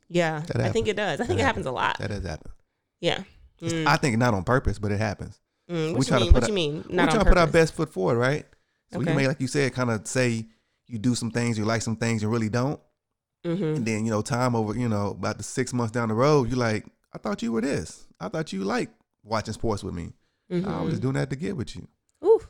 Yeah, 0.09 0.39
That 0.47 0.61
I 0.61 0.69
think 0.69 0.87
it 0.87 0.95
does. 0.95 1.19
I 1.19 1.25
think 1.25 1.41
it 1.41 1.43
happens 1.43 1.65
a 1.65 1.71
lot. 1.71 1.97
That 1.99 2.07
does 2.11 2.23
happen. 2.25 2.49
Yeah. 3.01 3.23
Mm, 3.61 3.85
I 3.87 3.97
think 3.97 4.17
not 4.17 4.33
on 4.33 4.45
purpose, 4.45 4.79
but 4.79 4.93
it 4.93 4.99
happens. 4.99 5.37
mm. 5.69 5.87
we 5.89 5.93
What 5.95 5.97
you 5.97 6.03
try 6.05 6.19
to 6.19 6.23
mean? 6.23 6.31
put 6.33 6.41
What 6.43 6.43
a- 6.45 6.47
you 6.47 6.53
mean? 6.53 6.85
we 6.89 6.95
try 6.95 7.07
to 7.07 7.25
put 7.25 7.37
our 7.37 7.45
best 7.47 7.73
foot 7.73 7.91
forward, 7.91 8.17
right? 8.17 8.45
So 8.93 8.99
Okay. 9.01 9.09
you 9.09 9.15
may, 9.17 9.27
like 9.27 9.41
you 9.41 9.47
said, 9.47 9.73
kind 9.73 9.89
of 9.91 10.07
say 10.07 10.45
you 10.85 10.97
do 10.97 11.13
some 11.13 11.29
things, 11.29 11.57
you 11.57 11.65
like 11.65 11.81
some 11.81 11.97
things, 11.97 12.21
you 12.23 12.29
really 12.29 12.47
don't. 12.47 12.79
Mm-hmm. 13.47 13.63
And 13.63 13.85
then, 13.85 14.05
you 14.05 14.11
know, 14.11 14.21
time 14.21 14.55
over, 14.55 14.77
you 14.77 14.89
know, 14.89 15.11
about 15.11 15.37
the 15.37 15.43
six 15.43 15.73
months 15.73 15.91
down 15.91 16.09
the 16.09 16.15
road, 16.15 16.49
you're 16.49 16.57
like, 16.57 16.85
I 17.13 17.17
thought 17.17 17.41
you 17.41 17.51
were 17.51 17.61
this. 17.61 18.05
I 18.19 18.27
thought 18.27 18.51
you 18.51 18.63
like 18.63 18.89
watching 19.23 19.53
sports 19.53 19.83
with 19.83 19.93
me. 19.93 20.13
I 20.49 20.55
was 20.55 20.63
just 20.63 20.67
mm-hmm. 20.71 21.01
doing 21.01 21.13
that 21.15 21.29
to 21.29 21.35
get 21.35 21.57
with 21.57 21.75
you. 21.75 21.87
Oof. 22.25 22.47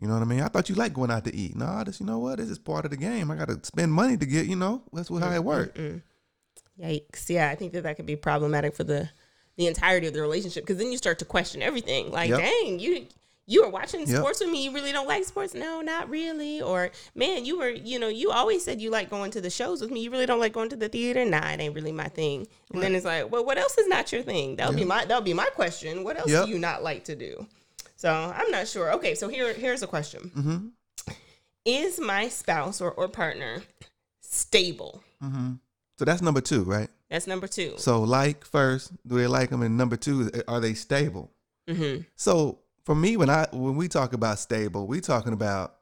You 0.00 0.06
know 0.06 0.14
what 0.14 0.22
I 0.22 0.26
mean? 0.26 0.40
I 0.40 0.48
thought 0.48 0.68
you 0.68 0.74
like 0.74 0.92
going 0.92 1.10
out 1.10 1.24
to 1.24 1.34
eat. 1.34 1.56
No, 1.56 1.82
this, 1.84 2.00
you 2.00 2.06
know 2.06 2.18
what? 2.18 2.38
This 2.38 2.50
is 2.50 2.58
part 2.58 2.84
of 2.84 2.90
the 2.92 2.96
game. 2.96 3.30
I 3.30 3.36
got 3.36 3.48
to 3.48 3.58
spend 3.64 3.92
money 3.92 4.16
to 4.16 4.26
get, 4.26 4.46
you 4.46 4.56
know, 4.56 4.82
that's 4.92 5.10
what, 5.10 5.22
how 5.22 5.32
it 5.32 5.42
works. 5.42 5.78
Yikes. 6.80 7.28
Yeah, 7.28 7.50
I 7.50 7.56
think 7.56 7.72
that 7.72 7.82
that 7.82 7.96
could 7.96 8.06
be 8.06 8.16
problematic 8.16 8.76
for 8.76 8.84
the 8.84 9.10
the 9.56 9.66
entirety 9.66 10.06
of 10.06 10.14
the 10.14 10.22
relationship 10.22 10.62
because 10.62 10.78
then 10.78 10.92
you 10.92 10.96
start 10.96 11.18
to 11.18 11.24
question 11.24 11.62
everything. 11.62 12.12
Like, 12.12 12.30
Yep. 12.30 12.38
dang, 12.38 12.78
you 12.78 13.06
you 13.50 13.62
were 13.64 13.70
watching 13.70 14.00
Yep. 14.06 14.08
sports 14.18 14.40
with 14.40 14.50
me. 14.50 14.62
You 14.64 14.72
really 14.72 14.92
don't 14.92 15.08
like 15.08 15.24
sports? 15.24 15.54
No, 15.54 15.80
not 15.80 16.08
really. 16.10 16.60
Or 16.60 16.90
man, 17.14 17.44
you 17.44 17.58
were, 17.58 17.70
you 17.70 17.98
know, 17.98 18.08
you 18.08 18.30
always 18.30 18.62
said 18.64 18.80
you 18.80 18.90
like 18.90 19.08
going 19.10 19.30
to 19.32 19.40
the 19.40 19.50
shows 19.50 19.80
with 19.80 19.90
me. 19.90 20.00
You 20.00 20.10
really 20.10 20.26
don't 20.26 20.38
like 20.38 20.52
going 20.52 20.68
to 20.68 20.76
the 20.76 20.88
theater? 20.88 21.24
Nah, 21.24 21.48
it 21.50 21.58
ain't 21.60 21.74
really 21.74 21.90
my 21.92 22.08
thing. 22.08 22.46
And 22.72 22.82
then 22.82 22.94
it's 22.94 23.06
like, 23.06 23.32
well, 23.32 23.44
what 23.44 23.56
else 23.58 23.76
is 23.78 23.88
not 23.88 24.12
your 24.12 24.22
thing? 24.22 24.56
That'll 24.56 24.74
be 24.74 24.84
my 24.84 25.04
that'll 25.06 25.22
be 25.22 25.34
my 25.34 25.46
question. 25.54 26.04
What 26.04 26.18
else 26.18 26.30
Yep. 26.30 26.44
do 26.44 26.50
you 26.52 26.58
not 26.58 26.82
like 26.82 27.04
to 27.04 27.16
do? 27.16 27.46
So 27.96 28.12
I'm 28.12 28.50
not 28.50 28.68
sure. 28.68 28.92
Okay, 28.92 29.14
so 29.16 29.28
here 29.28 29.52
here's 29.54 29.82
a 29.82 29.86
question. 29.88 30.30
Mm-hmm. 30.36 31.14
Is 31.64 31.98
my 31.98 32.28
spouse 32.28 32.80
or, 32.80 32.90
or 32.92 33.08
partner 33.08 33.62
stable? 34.22 35.02
Mm-hmm. 35.22 35.54
So 35.98 36.04
that's 36.04 36.22
number 36.22 36.40
two, 36.40 36.62
right? 36.62 36.88
That's 37.10 37.26
number 37.26 37.46
two. 37.48 37.74
So 37.78 38.02
like 38.02 38.44
first, 38.44 38.92
do 39.06 39.16
they 39.16 39.26
like 39.26 39.50
them? 39.50 39.62
And 39.62 39.76
number 39.76 39.96
two, 39.96 40.30
are 40.46 40.60
they 40.60 40.74
stable? 40.74 41.30
Mm-hmm. 41.68 42.02
So 42.16 42.58
for 42.88 42.94
me, 42.94 43.18
when 43.18 43.28
I 43.28 43.46
when 43.52 43.76
we 43.76 43.86
talk 43.86 44.14
about 44.14 44.38
stable, 44.38 44.86
we 44.86 45.02
talking 45.02 45.34
about 45.34 45.74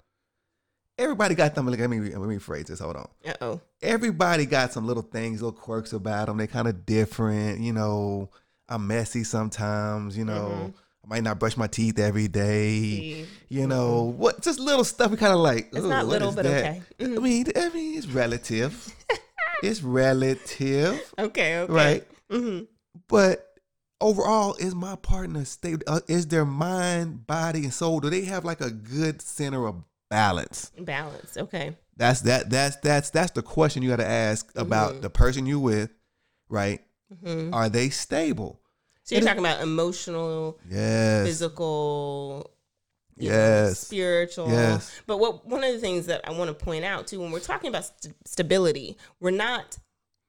everybody 0.98 1.36
got 1.36 1.54
them. 1.54 1.68
Let 1.68 1.78
me 1.88 2.00
let 2.00 2.28
me 2.28 2.38
phrase 2.38 2.64
this. 2.64 2.80
Hold 2.80 2.96
on. 2.96 3.08
Uh 3.24 3.32
oh. 3.40 3.60
Everybody 3.80 4.44
got 4.44 4.72
some 4.72 4.88
little 4.88 5.04
things, 5.04 5.40
little 5.40 5.56
quirks 5.56 5.92
about 5.92 6.26
them. 6.26 6.36
They 6.36 6.48
kind 6.48 6.66
of 6.66 6.84
different. 6.84 7.60
You 7.60 7.72
know, 7.72 8.30
I'm 8.68 8.88
messy 8.88 9.22
sometimes. 9.22 10.18
You 10.18 10.24
know, 10.24 10.50
Mm-hmm. 10.50 10.70
I 11.04 11.08
might 11.08 11.22
not 11.22 11.38
brush 11.38 11.56
my 11.56 11.68
teeth 11.68 12.00
every 12.00 12.26
day. 12.26 13.24
You 13.48 13.68
know 13.68 14.02
what? 14.16 14.42
Just 14.42 14.58
little 14.58 14.82
stuff. 14.82 15.12
We 15.12 15.16
kind 15.16 15.32
of 15.32 15.38
like. 15.38 15.68
It's 15.72 15.86
not 15.86 16.08
little, 16.08 16.32
but 16.32 16.42
that?" 16.42 16.64
okay. 16.64 16.82
Mhm. 16.98 17.16
I 17.16 17.20
mean, 17.20 17.46
I 17.54 17.68
mean, 17.68 17.96
it's 17.98 18.08
relative. 18.08 18.92
it's 19.62 19.80
relative, 19.84 21.14
Okay. 21.16 21.60
Okay. 21.60 21.72
right? 21.72 22.04
Mm-hmm. 22.28 22.64
But 23.06 23.55
overall, 24.00 24.54
is 24.56 24.74
my 24.74 24.96
partner 24.96 25.44
stable? 25.44 25.82
Uh, 25.86 26.00
is 26.08 26.26
their 26.28 26.44
mind, 26.44 27.26
body, 27.26 27.64
and 27.64 27.72
soul? 27.74 28.00
Do 28.00 28.10
they 28.10 28.22
have 28.22 28.44
like 28.44 28.60
a 28.60 28.70
good 28.70 29.20
center 29.22 29.66
of 29.66 29.82
balance? 30.10 30.70
Balance. 30.78 31.36
Okay. 31.36 31.76
That's 31.96 32.20
that. 32.22 32.50
That's 32.50 32.76
that's 32.76 33.10
that's 33.10 33.30
the 33.32 33.42
question 33.42 33.82
you 33.82 33.88
got 33.90 33.96
to 33.96 34.06
ask 34.06 34.50
about 34.56 34.94
Mhm. 34.96 35.00
the 35.02 35.10
person 35.10 35.46
you 35.46 35.58
with, 35.60 35.90
right? 36.48 36.82
hmm 37.22 37.54
Are 37.54 37.68
they 37.68 37.88
stable? 37.90 38.60
So 39.04 39.14
you're 39.14 39.20
And 39.20 39.26
talking 39.28 39.44
about 39.44 39.62
emotional, 39.62 40.58
Yes. 40.68 41.26
physical, 41.26 42.50
you 43.16 43.30
know, 43.30 43.36
Yes. 43.36 43.78
spiritual. 43.78 44.48
Yes. 44.50 44.90
But 45.06 45.18
what 45.18 45.46
one 45.46 45.62
of 45.64 45.72
the 45.72 45.78
things 45.78 46.06
that 46.06 46.20
I 46.28 46.32
want 46.32 46.48
to 46.48 46.64
point 46.64 46.84
out 46.84 47.06
too, 47.06 47.20
when 47.20 47.30
we're 47.30 47.38
talking 47.40 47.68
about 47.68 47.84
st- 47.84 48.16
stability, 48.26 48.98
we're 49.20 49.30
not 49.30 49.78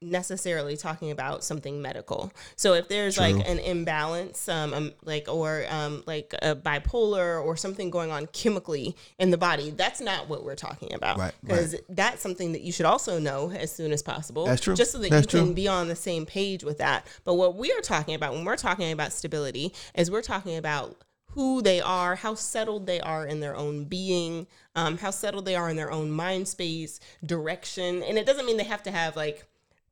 necessarily 0.01 0.77
talking 0.77 1.11
about 1.11 1.43
something 1.43 1.81
medical. 1.81 2.31
So 2.55 2.73
if 2.73 2.87
there's 2.87 3.15
True. 3.15 3.25
like 3.25 3.47
an 3.47 3.59
imbalance, 3.59 4.47
um, 4.47 4.73
um 4.73 4.91
like 5.03 5.27
or 5.27 5.65
um, 5.69 6.03
like 6.05 6.33
a 6.41 6.55
bipolar 6.55 7.43
or 7.43 7.57
something 7.57 7.89
going 7.89 8.11
on 8.11 8.27
chemically 8.27 8.95
in 9.17 9.31
the 9.31 9.37
body, 9.37 9.71
that's 9.71 9.99
not 9.99 10.29
what 10.29 10.43
we're 10.43 10.55
talking 10.55 10.93
about. 10.93 11.17
Right, 11.17 11.33
Because 11.41 11.75
that's 11.89 12.21
something 12.21 12.51
that 12.51 12.61
you 12.61 12.71
should 12.71 12.85
also 12.85 13.19
know 13.19 13.51
as 13.51 13.71
soon 13.71 13.91
as 13.91 14.03
possible. 14.03 14.45
That's 14.45 14.61
true. 14.61 14.75
Just 14.75 14.91
so 14.91 14.99
that 14.99 15.09
That's 15.09 15.33
you 15.33 15.39
can 15.39 15.53
be 15.53 15.67
on 15.67 15.87
the 15.87 15.95
same 15.95 16.25
page 16.25 16.63
with 16.63 16.77
that. 16.77 17.07
But 17.23 17.35
what 17.35 17.55
we 17.55 17.71
are 17.71 17.81
talking 17.81 18.13
about 18.13 18.33
when 18.33 18.45
we're 18.45 18.55
talking 18.55 18.91
about 18.91 19.13
stability 19.13 19.73
is 19.95 20.11
we're 20.11 20.21
talking 20.21 20.57
about 20.57 21.03
who 21.31 21.61
they 21.61 21.81
are, 21.81 22.15
how 22.15 22.33
settled 22.33 22.87
they 22.87 22.99
are 22.99 23.25
in 23.25 23.39
their 23.39 23.55
own 23.55 23.83
being, 23.83 24.47
um, 24.75 24.97
how 24.97 25.11
settled 25.11 25.45
they 25.45 25.55
are 25.55 25.69
in 25.69 25.75
their 25.75 25.91
own 25.91 26.09
mind 26.09 26.47
space, 26.47 26.99
direction. 27.23 28.01
And 28.03 28.17
it 28.17 28.25
doesn't 28.25 28.45
mean 28.45 28.57
they 28.57 28.63
have 28.63 28.83
to 28.83 28.91
have 28.91 29.15
like 29.15 29.45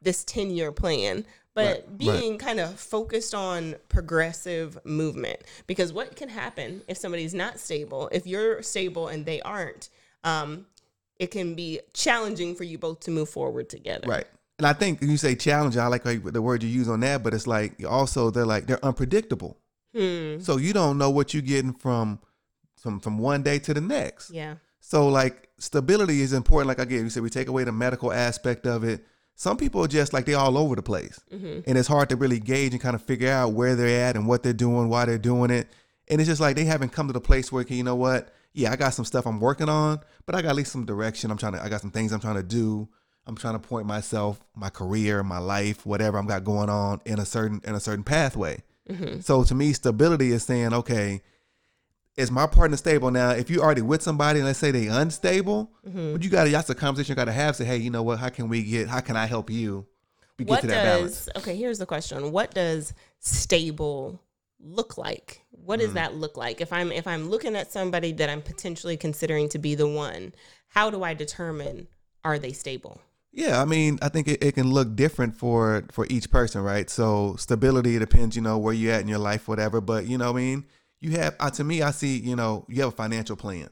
this 0.05 0.23
10 0.23 0.51
year 0.51 0.71
plan, 0.71 1.25
but 1.53 1.65
Right, 1.65 1.85
right. 1.87 1.97
being 1.97 2.37
kind 2.37 2.59
of 2.59 2.79
focused 2.79 3.35
on 3.35 3.75
progressive 3.89 4.77
movement. 4.85 5.39
Because 5.67 5.91
what 5.91 6.15
can 6.15 6.29
happen 6.29 6.81
if 6.87 6.97
somebody's 6.97 7.33
not 7.33 7.59
stable, 7.59 8.09
if 8.13 8.25
you're 8.25 8.61
stable 8.61 9.07
and 9.07 9.25
they 9.25 9.41
aren't, 9.41 9.89
um, 10.23 10.65
it 11.19 11.31
can 11.31 11.55
be 11.55 11.79
challenging 11.93 12.55
for 12.55 12.63
you 12.63 12.77
both 12.77 12.99
to 13.01 13.11
move 13.11 13.29
forward 13.29 13.69
together. 13.69 14.07
Right. 14.07 14.27
And 14.57 14.65
I 14.65 14.73
think 14.73 15.01
when 15.01 15.09
you 15.09 15.17
say 15.17 15.35
challenge. 15.35 15.75
I 15.75 15.87
like 15.87 16.03
the 16.03 16.41
word 16.41 16.63
you 16.63 16.69
use 16.69 16.87
on 16.87 17.01
that, 17.01 17.23
but 17.23 17.33
it's 17.33 17.47
like 17.47 17.83
also 17.85 18.31
they're 18.31 18.45
like 18.45 18.67
they're 18.67 18.83
unpredictable. 18.83 19.57
Hmm. 19.93 20.39
So 20.39 20.57
you 20.57 20.73
don't 20.73 20.97
know 20.97 21.09
what 21.09 21.33
you're 21.33 21.41
getting 21.43 21.73
from 21.73 22.19
from 22.77 22.99
from 22.99 23.17
one 23.17 23.43
day 23.43 23.59
to 23.59 23.73
the 23.73 23.81
next. 23.81 24.29
Yeah. 24.31 24.55
So 24.79 25.07
like 25.07 25.49
stability 25.57 26.21
is 26.21 26.31
important. 26.31 26.67
Like 26.67 26.79
I 26.79 26.85
get 26.85 27.01
you 27.01 27.09
said, 27.09 27.23
we 27.23 27.29
take 27.29 27.47
away 27.47 27.63
the 27.63 27.71
medical 27.71 28.13
aspect 28.13 28.65
of 28.65 28.83
it. 28.83 29.05
Some 29.35 29.57
people 29.57 29.83
are 29.83 29.87
just 29.87 30.13
like 30.13 30.25
they're 30.25 30.37
all 30.37 30.57
over 30.57 30.75
the 30.75 30.81
place, 30.81 31.19
mm-hmm. 31.31 31.59
and 31.67 31.77
it's 31.77 31.87
hard 31.87 32.09
to 32.09 32.15
really 32.15 32.39
gauge 32.39 32.71
and 32.71 32.81
kind 32.81 32.95
of 32.95 33.01
figure 33.01 33.29
out 33.29 33.51
where 33.51 33.75
they're 33.75 34.07
at 34.07 34.15
and 34.15 34.27
what 34.27 34.43
they're 34.43 34.53
doing, 34.53 34.87
why 34.87 35.05
they're 35.05 35.17
doing 35.17 35.51
it. 35.51 35.67
And 36.07 36.21
it's 36.21 36.29
just 36.29 36.39
like 36.39 36.55
they 36.55 36.63
haven't 36.63 36.93
come 36.93 37.07
to 37.07 37.13
the 37.13 37.21
place 37.21 37.51
where 37.51 37.65
you 37.67 37.83
know 37.83 37.95
what? 37.95 38.33
Yeah, 38.53 38.71
I 38.71 38.77
got 38.77 38.93
some 38.93 39.03
stuff 39.03 39.27
I'm 39.27 39.41
working 39.41 39.67
on, 39.67 39.99
but 40.25 40.35
I 40.35 40.41
got 40.41 40.49
at 40.49 40.55
least 40.55 40.71
some 40.71 40.85
direction. 40.85 41.31
I'm 41.31 41.37
trying 41.37 41.53
to. 41.53 41.61
I 41.61 41.67
got 41.67 41.81
some 41.81 41.91
things 41.91 42.13
I'm 42.13 42.21
trying 42.21 42.35
to 42.35 42.43
do. 42.43 42.87
I'm 43.27 43.35
trying 43.35 43.59
to 43.59 43.67
point 43.67 43.87
myself, 43.87 44.39
my 44.55 44.69
career, 44.69 45.23
my 45.23 45.39
life, 45.39 45.85
whatever 45.85 46.17
I'm 46.17 46.27
got 46.27 46.43
going 46.43 46.69
on 46.69 47.01
in 47.05 47.19
a 47.19 47.25
certain 47.25 47.59
in 47.65 47.75
a 47.75 47.79
certain 47.79 48.03
pathway. 48.03 48.63
Mm-hmm. 48.89 49.19
So 49.21 49.43
to 49.43 49.55
me, 49.55 49.73
stability 49.73 50.31
is 50.31 50.43
saying, 50.43 50.73
okay, 50.73 51.21
is 52.17 52.31
my 52.31 52.47
partner 52.47 52.77
stable 52.77 53.11
now? 53.11 53.31
If 53.31 53.49
you 53.49 53.61
already 53.61 53.81
with 53.81 54.01
somebody, 54.01 54.39
and 54.39 54.47
let's 54.47 54.59
say 54.59 54.71
they 54.71 54.87
unstable, 54.87 55.71
but 55.83 56.23
you 56.23 56.29
got 56.29 56.45
to 56.45 56.49
that's 56.51 56.69
a 56.69 56.75
conversation 56.75 57.11
you 57.11 57.15
got 57.15 57.25
to 57.25 57.31
have. 57.33 57.55
Say, 57.55 57.65
hey, 57.65 57.77
you 57.77 57.89
know 57.89 58.03
what? 58.03 58.19
How 58.19 58.29
can 58.29 58.47
we 58.47 58.63
get? 58.63 58.87
How 58.87 59.01
can 59.01 59.15
I 59.17 59.25
help 59.25 59.49
you? 59.49 59.85
We 60.37 60.45
get 60.45 60.51
What 60.51 60.61
to 60.61 60.67
that 60.67 60.83
balance. 60.83 61.25
does 61.25 61.43
okay? 61.43 61.55
Here's 61.55 61.77
the 61.79 61.85
question: 61.85 62.31
What 62.31 62.53
does 62.53 62.93
stable 63.19 64.19
look 64.59 64.97
like? 64.97 65.41
What 65.51 65.79
Mm. 65.79 65.83
does 65.83 65.93
that 65.93 66.15
look 66.15 66.37
like? 66.37 66.61
If 66.61 66.71
I'm 66.71 66.91
if 66.91 67.07
I'm 67.07 67.29
looking 67.29 67.55
at 67.55 67.71
somebody 67.71 68.11
that 68.13 68.29
I'm 68.29 68.41
potentially 68.41 68.97
considering 68.97 69.49
to 69.49 69.59
be 69.59 69.75
the 69.75 69.87
one, 69.87 70.33
how 70.69 70.89
do 70.89 71.03
I 71.03 71.13
determine 71.13 71.87
are 72.23 72.39
they 72.39 72.51
stable? 72.53 73.01
Yeah, 73.31 73.61
I 73.61 73.65
mean, 73.65 73.99
I 74.01 74.07
think 74.09 74.27
it, 74.29 74.41
it 74.41 74.53
can 74.53 74.71
look 74.71 74.95
different 74.95 75.35
for 75.35 75.83
for 75.91 76.05
each 76.09 76.29
person, 76.31 76.61
right? 76.61 76.89
So 76.89 77.35
stability 77.37 77.99
depends, 77.99 78.35
you 78.35 78.41
know, 78.41 78.57
where 78.57 78.73
you're 78.73 78.93
at 78.93 79.01
in 79.01 79.07
your 79.09 79.19
life, 79.19 79.47
whatever. 79.47 79.81
But 79.81 80.07
you 80.07 80.17
know, 80.17 80.31
what 80.31 80.39
I 80.39 80.41
mean, 80.43 80.65
you 81.05 81.17
have 81.19 81.35
uh, 81.39 81.49
to 81.51 81.63
me, 81.63 81.81
I 81.81 81.91
see, 81.91 82.17
you 82.17 82.35
know, 82.35 82.65
you 82.67 82.81
have 82.81 82.93
a 82.93 82.95
financial 82.95 83.35
plan. 83.35 83.69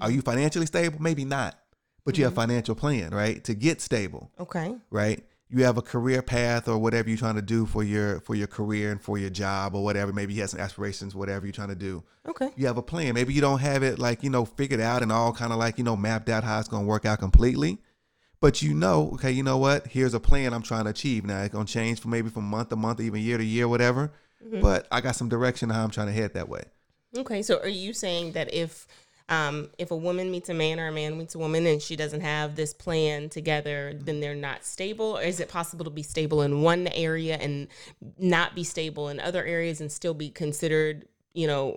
Are 0.00 0.10
you 0.10 0.20
financially 0.20 0.66
stable? 0.66 1.00
Maybe 1.00 1.24
not, 1.24 1.58
but 2.04 2.18
you 2.18 2.24
have 2.24 2.34
a 2.34 2.36
financial 2.36 2.74
plan, 2.74 3.10
right? 3.10 3.42
To 3.44 3.54
get 3.54 3.80
stable, 3.80 4.30
Okay. 4.38 4.74
right? 4.90 5.24
You 5.50 5.64
have 5.64 5.78
a 5.78 5.82
career 5.82 6.20
path 6.20 6.68
or 6.68 6.76
whatever 6.78 7.08
you're 7.08 7.16
trying 7.16 7.36
to 7.36 7.42
do 7.56 7.64
for 7.64 7.82
your 7.82 8.20
for 8.20 8.34
your 8.34 8.46
career 8.48 8.92
and 8.92 9.00
for 9.00 9.16
your 9.16 9.30
job 9.30 9.74
or 9.74 9.82
whatever. 9.82 10.12
Maybe 10.12 10.34
you 10.34 10.42
have 10.42 10.50
some 10.50 10.60
aspirations, 10.60 11.14
whatever 11.14 11.46
you're 11.46 11.54
trying 11.54 11.68
to 11.70 11.74
do. 11.74 12.04
Okay. 12.28 12.50
You 12.54 12.66
have 12.66 12.76
a 12.76 12.82
plan. 12.82 13.14
Maybe 13.14 13.32
you 13.32 13.40
don't 13.40 13.60
have 13.60 13.82
it 13.82 13.98
like 13.98 14.22
you 14.22 14.28
know 14.28 14.44
figured 14.44 14.80
out 14.80 15.02
and 15.02 15.10
all 15.10 15.32
kind 15.32 15.50
of 15.52 15.58
like 15.58 15.78
you 15.78 15.84
know 15.84 15.96
mapped 15.96 16.28
out 16.28 16.44
how 16.44 16.58
it's 16.60 16.68
gonna 16.68 16.86
work 16.86 17.06
out 17.06 17.18
completely. 17.18 17.78
But 18.40 18.60
you 18.62 18.74
know, 18.74 19.10
okay, 19.14 19.32
you 19.32 19.42
know 19.42 19.56
what? 19.56 19.86
Here's 19.86 20.12
a 20.12 20.20
plan 20.20 20.52
I'm 20.52 20.62
trying 20.62 20.84
to 20.84 20.90
achieve. 20.90 21.24
Now 21.24 21.40
it's 21.42 21.52
gonna 21.54 21.64
change 21.64 21.98
from 22.00 22.10
maybe 22.10 22.28
from 22.28 22.44
month 22.44 22.68
to 22.68 22.76
month, 22.76 23.00
even 23.00 23.22
year 23.22 23.38
to 23.38 23.44
year, 23.44 23.66
whatever. 23.68 24.12
But 24.40 24.86
I 24.90 25.00
got 25.00 25.16
some 25.16 25.28
direction 25.28 25.70
how 25.70 25.84
I'm 25.84 25.90
trying 25.90 26.06
to 26.06 26.12
head 26.12 26.34
that 26.34 26.48
way. 26.48 26.64
Okay. 27.16 27.42
So 27.42 27.60
are 27.60 27.68
you 27.68 27.92
saying 27.92 28.32
that 28.32 28.52
if 28.52 28.86
um, 29.28 29.68
if 29.78 29.90
a 29.90 29.96
woman 29.96 30.30
meets 30.30 30.48
a 30.48 30.54
man 30.54 30.80
or 30.80 30.88
a 30.88 30.92
man 30.92 31.18
meets 31.18 31.34
a 31.34 31.38
woman 31.38 31.66
and 31.66 31.82
she 31.82 31.96
doesn't 31.96 32.22
have 32.22 32.56
this 32.56 32.72
plan 32.72 33.28
together, 33.28 33.92
then 33.94 34.20
they're 34.20 34.34
not 34.34 34.64
stable? 34.64 35.18
Or 35.18 35.22
is 35.22 35.38
it 35.38 35.48
possible 35.48 35.84
to 35.84 35.90
be 35.90 36.02
stable 36.02 36.42
in 36.42 36.62
one 36.62 36.86
area 36.88 37.36
and 37.36 37.68
not 38.18 38.54
be 38.54 38.64
stable 38.64 39.08
in 39.10 39.20
other 39.20 39.44
areas 39.44 39.82
and 39.82 39.92
still 39.92 40.14
be 40.14 40.30
considered, 40.30 41.06
you 41.34 41.46
know, 41.46 41.76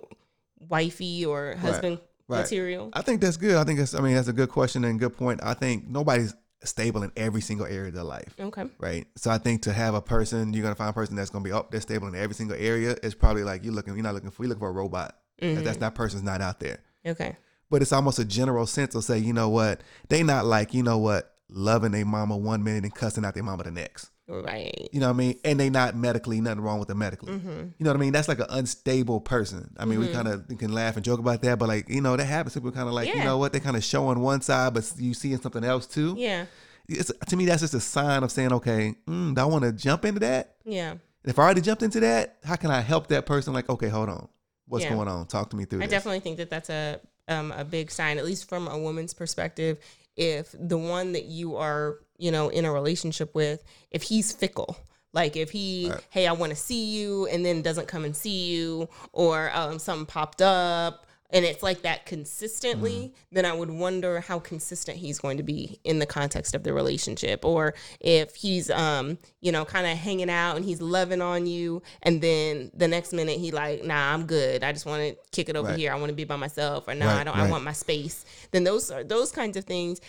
wifey 0.68 1.26
or 1.26 1.56
husband 1.56 1.98
right. 2.26 2.38
material? 2.38 2.88
I 2.94 3.02
think 3.02 3.20
that's 3.20 3.36
good. 3.36 3.56
I 3.56 3.64
think 3.64 3.78
that's 3.78 3.94
I 3.94 4.00
mean 4.00 4.14
that's 4.14 4.28
a 4.28 4.32
good 4.32 4.48
question 4.48 4.84
and 4.84 4.98
good 4.98 5.16
point. 5.16 5.40
I 5.42 5.52
think 5.52 5.86
nobody's 5.86 6.34
stable 6.64 7.02
in 7.02 7.12
every 7.16 7.40
single 7.40 7.66
area 7.66 7.88
of 7.88 7.94
their 7.94 8.04
life. 8.04 8.34
Okay. 8.38 8.64
Right. 8.78 9.06
So 9.16 9.30
I 9.30 9.38
think 9.38 9.62
to 9.62 9.72
have 9.72 9.94
a 9.94 10.02
person, 10.02 10.52
you're 10.52 10.62
gonna 10.62 10.74
find 10.74 10.90
a 10.90 10.92
person 10.92 11.16
that's 11.16 11.30
gonna 11.30 11.44
be 11.44 11.52
oh, 11.52 11.58
up 11.58 11.70
there 11.70 11.80
stable 11.80 12.08
in 12.08 12.14
every 12.14 12.34
single 12.34 12.56
area. 12.58 12.96
It's 13.02 13.14
probably 13.14 13.44
like 13.44 13.64
you're 13.64 13.74
looking, 13.74 13.94
you're 13.94 14.02
not 14.02 14.14
looking 14.14 14.30
for, 14.30 14.42
you're 14.42 14.50
looking 14.50 14.60
for 14.60 14.68
a 14.68 14.72
robot. 14.72 15.18
That- 15.38 15.54
That's 15.54 15.68
mm-hmm. 15.70 15.80
that 15.80 15.94
person's 15.94 16.22
not 16.22 16.40
out 16.40 16.60
there. 16.60 16.78
Okay. 17.04 17.36
But 17.68 17.82
it's 17.82 17.92
almost 17.92 18.18
a 18.18 18.24
general 18.24 18.66
sense 18.66 18.94
of 18.94 19.02
say, 19.02 19.18
you 19.18 19.32
know 19.32 19.48
what, 19.48 19.80
they 20.08 20.22
not 20.22 20.44
like, 20.44 20.74
you 20.74 20.82
know 20.82 20.98
what, 20.98 21.34
loving 21.48 21.92
their 21.92 22.04
mama 22.04 22.36
one 22.36 22.62
minute 22.62 22.84
and 22.84 22.94
cussing 22.94 23.24
out 23.24 23.34
their 23.34 23.42
mama 23.42 23.64
the 23.64 23.70
next. 23.70 24.10
Right. 24.28 24.88
You 24.92 25.00
know 25.00 25.08
what 25.08 25.14
I 25.14 25.16
mean? 25.16 25.38
And 25.44 25.58
they 25.60 25.68
not 25.68 25.96
medically, 25.96 26.40
nothing 26.40 26.60
wrong 26.60 26.78
with 26.78 26.88
them 26.88 26.98
medically. 26.98 27.32
Mm-hmm. 27.34 27.48
You 27.48 27.84
know 27.84 27.90
what 27.90 27.96
I 27.96 28.00
mean? 28.00 28.12
That's 28.12 28.28
like 28.28 28.38
an 28.38 28.46
unstable 28.50 29.20
person. 29.20 29.74
I 29.78 29.84
mean, 29.84 29.98
we 29.98 30.08
kind 30.08 30.28
of 30.28 30.46
can 30.58 30.72
laugh 30.72 30.96
and 30.96 31.04
joke 31.04 31.18
about 31.18 31.42
that, 31.42 31.58
but 31.58 31.68
like, 31.68 31.88
you 31.88 32.00
know, 32.00 32.16
that 32.16 32.24
happens. 32.24 32.54
People 32.54 32.70
kind 32.72 32.88
of 32.88 32.94
like, 32.94 33.08
you 33.08 33.22
know 33.24 33.38
what, 33.38 33.52
they 33.52 33.60
kind 33.60 33.76
of 33.76 33.84
show 33.84 34.06
on 34.06 34.20
one 34.20 34.40
side, 34.40 34.74
but 34.74 34.90
you 34.96 35.12
seeing 35.12 35.38
something 35.40 35.64
else 35.64 35.86
too. 35.86 36.14
Yeah. 36.16 36.46
it's, 36.88 37.12
to 37.28 37.36
me, 37.36 37.46
that's 37.46 37.60
just 37.62 37.74
a 37.74 37.80
sign 37.80 38.22
of 38.22 38.30
saying, 38.30 38.52
okay, 38.52 38.94
mm, 39.06 39.34
do 39.34 39.40
I 39.40 39.44
want 39.44 39.64
to 39.64 39.72
jump 39.72 40.04
into 40.04 40.20
that? 40.20 40.56
Yeah. 40.64 40.94
If 41.24 41.38
I 41.38 41.42
already 41.42 41.60
jumped 41.60 41.82
into 41.82 42.00
that, 42.00 42.38
how 42.44 42.56
can 42.56 42.70
I 42.70 42.80
help 42.80 43.08
that 43.08 43.26
person? 43.26 43.52
Like, 43.52 43.68
okay, 43.68 43.88
hold 43.88 44.08
on, 44.08 44.28
what's 44.66 44.84
Yeah. 44.84 44.94
going 44.94 45.08
on? 45.08 45.26
Talk 45.26 45.50
to 45.50 45.56
me 45.56 45.64
through 45.64 45.80
I 45.80 45.86
this. 45.86 45.90
definitely 45.90 46.20
think 46.20 46.38
that 46.38 46.50
that's 46.50 46.70
a 46.70 47.00
um, 47.28 47.52
a 47.52 47.64
big 47.64 47.90
sign, 47.90 48.18
at 48.18 48.24
least 48.24 48.48
from 48.48 48.66
a 48.66 48.76
woman's 48.76 49.14
perspective. 49.14 49.78
If 50.16 50.54
the 50.58 50.76
one 50.76 51.12
that 51.12 51.26
you 51.26 51.56
are, 51.56 51.98
you 52.18 52.30
know, 52.30 52.48
in 52.48 52.64
a 52.64 52.72
relationship 52.72 53.34
with, 53.34 53.62
if 53.90 54.02
he's 54.04 54.32
fickle, 54.32 54.76
like 55.12 55.36
if 55.36 55.50
he, 55.50 55.88
Right. 55.90 56.04
hey, 56.10 56.26
I 56.26 56.32
want 56.32 56.50
to 56.50 56.56
see 56.56 56.86
you, 56.96 57.26
and 57.26 57.44
then 57.44 57.62
doesn't 57.62 57.88
come 57.88 58.04
and 58.04 58.16
see 58.16 58.50
you, 58.52 58.88
or 59.12 59.50
um, 59.54 59.78
something 59.78 60.06
popped 60.06 60.40
up, 60.42 61.06
and 61.32 61.44
it's 61.44 61.62
like 61.62 61.82
that 61.82 62.06
consistently, 62.06 62.92
Mm-hmm. 62.92 63.34
then 63.34 63.44
I 63.46 63.52
would 63.52 63.70
wonder 63.70 64.20
how 64.20 64.38
consistent 64.38 64.98
he's 64.98 65.18
going 65.18 65.36
to 65.38 65.42
be 65.42 65.80
in 65.84 65.98
the 65.98 66.06
context 66.06 66.54
of 66.54 66.62
the 66.62 66.72
relationship, 66.72 67.44
or 67.44 67.74
if 68.00 68.34
he's, 68.34 68.70
um, 68.70 69.18
you 69.40 69.50
know, 69.52 69.64
kind 69.64 69.86
of 69.86 69.96
hanging 69.96 70.30
out 70.30 70.56
and 70.56 70.64
he's 70.64 70.80
loving 70.80 71.20
on 71.22 71.46
you, 71.46 71.82
and 72.02 72.20
then 72.20 72.70
the 72.74 72.88
next 72.88 73.12
minute 73.12 73.38
he 73.38 73.50
like, 73.50 73.84
nah, 73.84 74.12
I'm 74.12 74.26
good. 74.26 74.62
I 74.62 74.72
just 74.72 74.86
want 74.86 75.02
to 75.02 75.16
kick 75.30 75.48
it 75.48 75.56
over 75.56 75.68
Right. 75.68 75.78
here. 75.78 75.92
I 75.92 75.96
want 75.96 76.08
to 76.10 76.14
be 76.14 76.24
by 76.24 76.36
myself, 76.36 76.86
or 76.88 76.94
no, 76.94 77.06
Right, 77.06 77.20
I 77.20 77.24
don't. 77.24 77.36
I 77.36 77.48
want 77.50 77.64
my 77.64 77.72
space. 77.72 78.24
Then 78.50 78.64
those 78.64 78.90
are 78.90 79.02
those 79.04 79.32
kinds 79.32 79.56
of 79.56 79.64
things. 79.64 80.00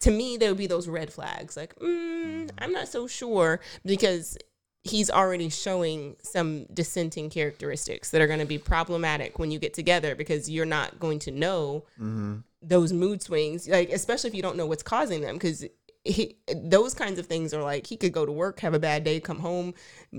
To 0.00 0.10
me, 0.10 0.36
there 0.36 0.48
would 0.50 0.58
be 0.58 0.66
those 0.66 0.88
red 0.88 1.12
flags. 1.12 1.56
Like, 1.56 1.74
mm, 1.76 2.50
I'm 2.58 2.72
not 2.72 2.88
so 2.88 3.06
sure 3.06 3.60
because 3.84 4.36
he's 4.84 5.10
already 5.10 5.48
showing 5.48 6.16
some 6.22 6.64
dissenting 6.72 7.30
characteristics 7.30 8.10
that 8.10 8.20
are 8.20 8.26
going 8.26 8.40
to 8.40 8.44
be 8.46 8.58
problematic 8.58 9.38
when 9.38 9.50
you 9.50 9.58
get 9.58 9.74
together 9.74 10.14
because 10.14 10.50
you're 10.50 10.66
not 10.66 10.98
going 10.98 11.18
to 11.20 11.30
know 11.30 11.84
Mm-hmm. 12.00 12.38
those 12.62 12.92
mood 12.92 13.22
swings 13.22 13.68
like 13.68 13.90
especially 13.90 14.28
if 14.28 14.34
you 14.34 14.42
don't 14.42 14.56
know 14.56 14.66
what's 14.66 14.82
causing 14.82 15.20
them 15.20 15.34
because 15.34 15.64
he, 16.04 16.36
those 16.56 16.94
kinds 16.94 17.20
of 17.20 17.26
things 17.26 17.54
are 17.54 17.62
like 17.62 17.86
he 17.86 17.96
could 17.96 18.12
go 18.12 18.26
to 18.26 18.32
work 18.32 18.58
have 18.60 18.74
a 18.74 18.78
bad 18.80 19.04
day 19.04 19.20
come 19.20 19.38
home 19.38 19.72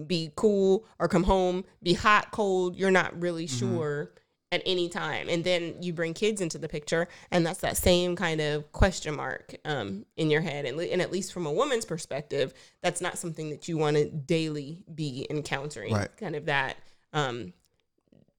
be 0.08 0.32
cool 0.36 0.86
or 1.00 1.08
come 1.10 1.24
home 1.24 1.66
be 1.82 1.94
hot 1.94 2.32
cold 2.32 2.78
you're 2.78 2.92
not 2.92 3.20
really 3.20 3.48
sure 3.48 4.12
at 4.54 4.62
any 4.68 4.88
time 4.88 5.28
and 5.30 5.44
then 5.44 5.62
you 5.82 5.92
bring 5.92 6.14
kids 6.14 6.40
into 6.40 6.58
the 6.60 6.70
picture 6.70 7.08
and 7.32 7.44
that's 7.46 7.62
that 7.62 7.76
same 7.76 8.16
kind 8.16 8.40
of 8.40 8.72
question 8.72 9.16
mark 9.16 9.56
um, 9.66 10.06
in 10.16 10.30
your 10.30 10.42
head 10.42 10.66
and, 10.66 10.80
and 10.80 11.02
at 11.02 11.12
least 11.12 11.34
from 11.34 11.46
a 11.48 11.52
woman's 11.52 11.86
perspective 11.86 12.54
that's 12.84 13.02
not 13.02 13.18
something 13.18 13.50
that 13.50 13.68
you 13.68 13.76
want 13.78 13.98
to 13.98 14.06
daily 14.10 14.84
be 14.94 15.26
encountering 15.30 15.92
Right. 15.94 16.16
kind 16.18 16.36
of 16.36 16.46
that 16.46 16.78
um, 17.14 17.54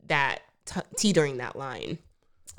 that 0.06 0.38
t- 0.66 0.80
teetering 0.96 1.38
that 1.38 1.56
line 1.56 1.98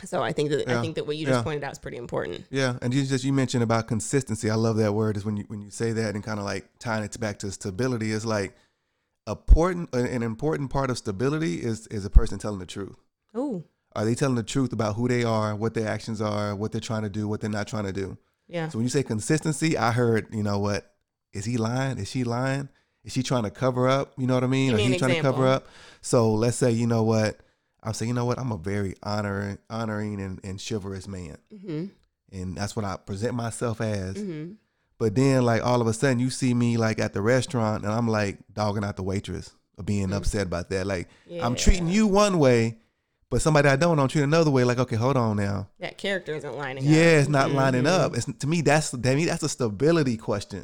so 0.03 0.21
i 0.21 0.33
think 0.33 0.49
that 0.49 0.67
i 0.69 0.81
think 0.81 0.95
that 0.95 1.07
what 1.07 1.15
you 1.15 1.25
just 1.25 1.37
Yeah. 1.39 1.43
pointed 1.43 1.63
out 1.63 1.71
is 1.71 1.79
pretty 1.79 1.97
important 1.97 2.43
Yeah, 2.49 2.77
and 2.81 2.93
you 2.93 3.05
just 3.05 3.23
you 3.23 3.31
mentioned 3.31 3.63
about 3.63 3.87
consistency. 3.87 4.49
I 4.49 4.55
love 4.55 4.75
that 4.77 4.93
word. 4.93 5.15
Is 5.15 5.23
when 5.23 5.37
you 5.37 5.45
when 5.47 5.61
you 5.61 5.69
say 5.69 5.93
that 5.93 6.13
and 6.15 6.21
kind 6.23 6.39
of 6.39 6.45
like 6.45 6.65
tying 6.79 7.03
it 7.05 7.17
back 7.19 7.39
to 7.39 7.51
stability 7.51 8.11
is 8.11 8.25
like 8.25 8.53
important. 9.27 9.93
An 9.95 10.21
important 10.23 10.69
part 10.69 10.89
of 10.89 10.97
stability 10.97 11.55
is 11.63 11.87
is 11.87 12.03
a 12.05 12.09
person 12.09 12.37
telling 12.39 12.59
the 12.59 12.65
truth. 12.65 12.97
Oh 13.35 13.63
Are 13.95 14.05
they 14.05 14.15
telling 14.15 14.35
the 14.35 14.43
truth 14.43 14.73
about 14.73 14.95
who 14.95 15.07
they 15.07 15.23
are, 15.23 15.55
what 15.55 15.73
their 15.73 15.87
actions 15.87 16.21
are, 16.21 16.55
what 16.55 16.71
they're 16.71 16.81
trying 16.81 17.03
to 17.03 17.09
do, 17.09 17.27
what 17.27 17.41
they're 17.41 17.49
not 17.49 17.67
trying 17.67 17.85
to 17.85 17.93
do? 17.93 18.17
yeah 18.47 18.69
So 18.69 18.77
when 18.77 18.85
you 18.85 18.89
say 18.89 19.03
consistency, 19.03 19.77
I 19.77 19.91
heard, 19.91 20.27
you 20.33 20.43
know 20.43 20.59
what? 20.59 20.91
Is 21.33 21.45
he 21.45 21.57
lying? 21.57 21.97
Is 21.97 22.09
she 22.09 22.23
lying? 22.23 22.69
Is 23.03 23.13
she 23.13 23.21
trying 23.23 23.43
to 23.43 23.51
cover 23.51 23.87
up? 23.87 24.13
You 24.17 24.25
know 24.27 24.33
what 24.33 24.43
I 24.43 24.47
mean? 24.47 24.71
Give 24.71 24.79
Or 24.79 24.83
me 24.83 24.93
he 24.93 24.97
trying 24.97 25.15
to 25.15 25.21
cover 25.21 25.43
example. 25.45 25.67
up? 25.67 25.67
So 26.01 26.33
let's 26.33 26.57
say, 26.57 26.71
you 26.71 26.87
know 26.87 27.03
what? 27.03 27.39
I'm 27.83 27.93
saying, 27.93 28.09
you 28.09 28.15
know 28.15 28.25
what? 28.25 28.39
I'm 28.39 28.51
a 28.51 28.57
very 28.57 28.95
honoring, 29.03 29.59
honoring 29.69 30.19
and, 30.21 30.39
and 30.43 30.59
chivalrous 30.59 31.07
man. 31.07 31.37
mm-hmm. 31.53 31.85
And 32.31 32.57
that's 32.57 32.75
what 32.75 32.83
I 32.83 32.97
present 32.97 33.33
myself 33.35 33.79
as. 33.81 34.15
Mm-hmm. 34.15 34.53
But 34.97 35.13
then 35.15 35.43
like 35.45 35.63
all 35.63 35.81
of 35.81 35.87
a 35.87 35.93
sudden 35.93 36.19
you 36.19 36.29
see 36.29 36.53
me 36.53 36.77
like 36.77 36.99
at 36.99 37.13
the 37.13 37.21
restaurant 37.21 37.83
and 37.83 37.91
I'm 37.93 38.07
like 38.07 38.39
dogging 38.51 38.83
out 38.83 38.95
the 38.95 39.03
waitress 39.03 39.51
or 39.77 39.83
being 39.83 40.11
upset 40.13 40.47
about 40.47 40.69
that. 40.69 40.87
Like 40.87 41.07
I'm 41.41 41.55
treating 41.55 41.87
you 41.87 42.07
one 42.07 42.39
way, 42.39 42.77
but 43.31 43.41
somebody 43.41 43.67
I 43.67 43.75
don't, 43.75 43.99
I'm 43.99 44.07
treating 44.07 44.29
another 44.29 44.51
way. 44.51 44.63
Like, 44.63 44.77
okay, 44.79 44.95
hold 44.95 45.17
on 45.17 45.37
now. 45.37 45.67
that 45.79 45.97
character 45.97 46.33
isn't 46.35 46.55
lining 46.57 46.83
Yeah, 46.83 46.89
up 46.91 46.95
Yeah, 46.95 47.19
it's 47.19 47.29
not 47.29 47.51
lining 47.51 47.83
Mhm. 47.83 47.87
up. 47.99 48.15
It's 48.15 48.25
to 48.25 48.47
me 48.47 48.61
that's 48.61 48.91
to 48.91 48.97
me 48.97 49.25
that's 49.25 49.43
a 49.43 49.49
stability 49.49 50.15
question. 50.17 50.61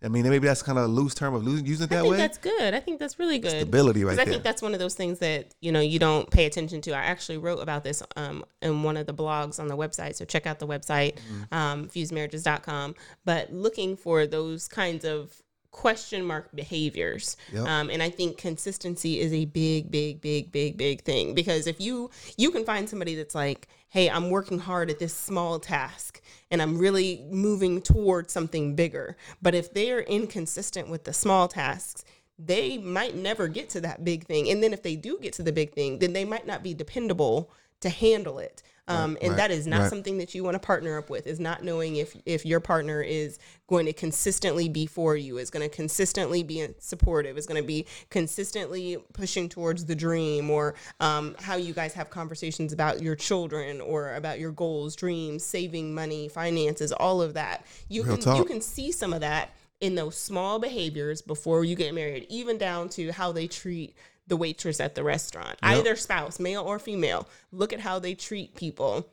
mm-hmm. 0.00 0.06
I 0.06 0.08
mean, 0.08 0.28
maybe 0.28 0.46
that's 0.46 0.62
kind 0.62 0.78
of 0.78 0.84
a 0.84 0.88
loose 0.88 1.14
term 1.14 1.34
of 1.34 1.44
losing, 1.44 1.66
using 1.66 1.84
it 1.86 1.92
I 1.92 1.96
that 1.96 2.02
think 2.02 2.10
way. 2.12 2.16
that's 2.18 2.38
good. 2.38 2.74
I 2.74 2.80
think 2.80 2.98
that's 3.00 3.18
really 3.18 3.38
good. 3.38 3.50
Stability 3.50 4.04
right 4.04 4.12
I 4.12 4.16
there. 4.16 4.26
think 4.26 4.42
that's 4.44 4.62
one 4.62 4.74
of 4.74 4.80
those 4.80 4.94
things 4.94 5.18
that 5.18 5.54
you 5.60 5.72
know 5.72 5.80
you 5.80 5.98
don't 5.98 6.30
pay 6.30 6.46
attention 6.46 6.80
to. 6.82 6.92
I 6.92 7.00
actually 7.00 7.38
wrote 7.38 7.58
about 7.60 7.82
this 7.84 8.02
um, 8.16 8.44
in 8.62 8.82
one 8.84 8.96
of 8.96 9.06
the 9.06 9.14
blogs 9.14 9.58
on 9.58 9.66
the 9.68 9.76
website, 9.76 10.14
so 10.14 10.24
check 10.24 10.46
out 10.46 10.58
the 10.60 10.66
website, 10.66 11.16
Mm-hmm. 11.16 11.54
um, 11.54 11.88
fusedmarriages.com. 11.88 12.94
But 13.24 13.52
looking 13.52 13.96
for 13.96 14.26
those 14.26 14.68
kinds 14.68 15.04
of 15.04 15.32
question 15.70 16.24
mark 16.24 16.54
behaviors, 16.54 17.36
Yep. 17.52 17.66
um, 17.66 17.90
and 17.90 18.02
I 18.02 18.10
think 18.10 18.38
consistency 18.38 19.20
is 19.20 19.32
a 19.32 19.44
big, 19.44 19.90
big, 19.90 20.20
big, 20.20 20.50
big, 20.50 20.76
big 20.76 21.02
thing. 21.02 21.34
Because 21.34 21.66
if 21.66 21.80
you 21.80 22.10
you 22.36 22.50
can 22.50 22.64
find 22.64 22.88
somebody 22.88 23.14
that's 23.14 23.34
like, 23.34 23.68
hey, 23.88 24.10
I'm 24.10 24.30
working 24.30 24.58
hard 24.58 24.90
at 24.90 24.98
this 24.98 25.14
small 25.14 25.58
task 25.58 26.20
and 26.50 26.60
I'm 26.60 26.78
really 26.78 27.24
moving 27.30 27.80
towards 27.80 28.32
something 28.32 28.74
bigger. 28.74 29.16
But 29.40 29.54
if 29.54 29.72
they're 29.72 30.00
inconsistent 30.00 30.88
with 30.88 31.04
the 31.04 31.12
small 31.12 31.48
tasks, 31.48 32.04
they 32.38 32.78
might 32.78 33.16
never 33.16 33.48
get 33.48 33.68
to 33.70 33.80
that 33.80 34.04
big 34.04 34.24
thing. 34.26 34.48
And 34.50 34.62
then 34.62 34.72
if 34.72 34.82
they 34.82 34.94
do 34.96 35.18
get 35.20 35.32
to 35.34 35.42
the 35.42 35.52
big 35.52 35.72
thing, 35.72 35.98
then 35.98 36.12
they 36.12 36.24
might 36.24 36.46
not 36.46 36.62
be 36.62 36.72
dependable 36.74 37.50
to 37.80 37.88
handle 37.88 38.38
it. 38.38 38.62
Um, 38.88 39.18
and 39.20 39.32
right, 39.32 39.36
that 39.36 39.50
is 39.50 39.66
not 39.66 39.82
right. 39.82 39.90
something 39.90 40.16
that 40.16 40.34
you 40.34 40.42
want 40.42 40.54
to 40.54 40.58
partner 40.58 40.96
up 40.96 41.10
with. 41.10 41.26
Is 41.26 41.38
not 41.38 41.62
knowing 41.62 41.96
if 41.96 42.16
if 42.24 42.46
your 42.46 42.58
partner 42.58 43.02
is 43.02 43.38
going 43.66 43.84
to 43.84 43.92
consistently 43.92 44.66
be 44.66 44.86
for 44.86 45.14
you, 45.14 45.36
is 45.36 45.50
going 45.50 45.68
to 45.68 45.74
consistently 45.74 46.42
be 46.42 46.66
supportive, 46.78 47.36
is 47.36 47.46
going 47.46 47.60
to 47.60 47.66
be 47.66 47.84
consistently 48.08 48.96
pushing 49.12 49.46
towards 49.46 49.84
the 49.84 49.94
dream, 49.94 50.48
or 50.48 50.74
um, 51.00 51.36
how 51.38 51.56
you 51.56 51.74
guys 51.74 51.92
have 51.92 52.08
conversations 52.08 52.72
about 52.72 53.02
your 53.02 53.14
children 53.14 53.82
or 53.82 54.14
about 54.14 54.38
your 54.38 54.52
goals, 54.52 54.96
dreams, 54.96 55.44
saving 55.44 55.94
money, 55.94 56.26
finances, 56.28 56.90
all 56.90 57.20
of 57.20 57.34
that. 57.34 57.66
You 57.90 58.04
Real 58.04 58.16
can 58.16 58.36
you 58.36 58.44
can 58.46 58.62
see 58.62 58.90
some 58.90 59.12
of 59.12 59.20
that 59.20 59.50
in 59.80 59.96
those 59.96 60.16
small 60.16 60.58
behaviors 60.58 61.20
before 61.20 61.62
you 61.62 61.76
get 61.76 61.94
married, 61.94 62.26
even 62.30 62.56
down 62.56 62.88
to 62.88 63.12
how 63.12 63.32
they 63.32 63.46
treat 63.46 63.94
the 64.28 64.36
waitress 64.36 64.78
at 64.80 64.94
the 64.94 65.02
restaurant, 65.02 65.58
Yep. 65.62 65.78
either 65.78 65.96
spouse, 65.96 66.38
male 66.38 66.62
or 66.62 66.78
female. 66.78 67.26
Look 67.50 67.72
at 67.72 67.80
how 67.80 67.98
they 67.98 68.14
treat 68.14 68.54
people, 68.54 69.06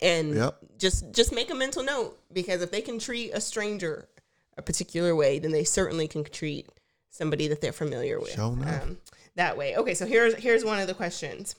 and 0.00 0.34
Yep. 0.34 0.58
just 0.78 1.12
just 1.12 1.32
make 1.32 1.50
a 1.50 1.54
mental 1.54 1.82
note 1.82 2.18
because 2.32 2.62
if 2.62 2.70
they 2.70 2.80
can 2.80 2.98
treat 2.98 3.32
a 3.32 3.40
stranger 3.40 4.08
a 4.56 4.62
particular 4.62 5.14
way, 5.16 5.38
then 5.38 5.50
they 5.52 5.64
certainly 5.64 6.06
can 6.08 6.24
treat 6.24 6.68
somebody 7.10 7.48
that 7.48 7.60
they're 7.60 7.72
familiar 7.72 8.18
with 8.20 8.32
Sure 8.32 8.44
um, 8.46 8.98
that 9.34 9.56
way. 9.56 9.76
Okay, 9.76 9.94
so 9.94 10.06
here's 10.06 10.34
here's 10.36 10.64
one 10.64 10.78
of 10.78 10.86
the 10.86 10.94
questions: 10.94 11.56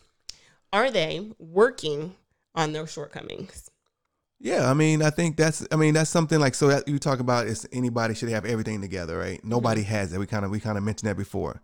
Are 0.71 0.89
they 0.89 1.31
working 1.39 2.15
on 2.55 2.71
their 2.71 2.87
shortcomings? 2.87 3.69
Yeah, 4.39 4.69
I 4.69 4.73
mean, 4.73 5.01
I 5.01 5.09
think 5.11 5.37
that's, 5.37 5.65
I 5.71 5.77
mean, 5.77 5.93
that's 5.93 6.09
something 6.09 6.39
like 6.39 6.55
so 6.55 6.67
that 6.67 6.87
you 6.89 6.99
talk 6.99 7.19
about 7.19 7.47
is 7.47 7.67
anybody 7.71 8.13
should 8.13 8.27
have 8.29 8.43
everything 8.45 8.81
together, 8.81 9.17
right? 9.17 9.43
Nobody 9.45 9.81
has 9.83 10.11
it. 10.13 10.19
We 10.19 10.27
kind 10.27 10.43
of 10.43 10.51
we 10.51 10.59
kind 10.59 10.77
of 10.77 10.83
mentioned 10.83 11.09
that 11.09 11.15
before, 11.17 11.61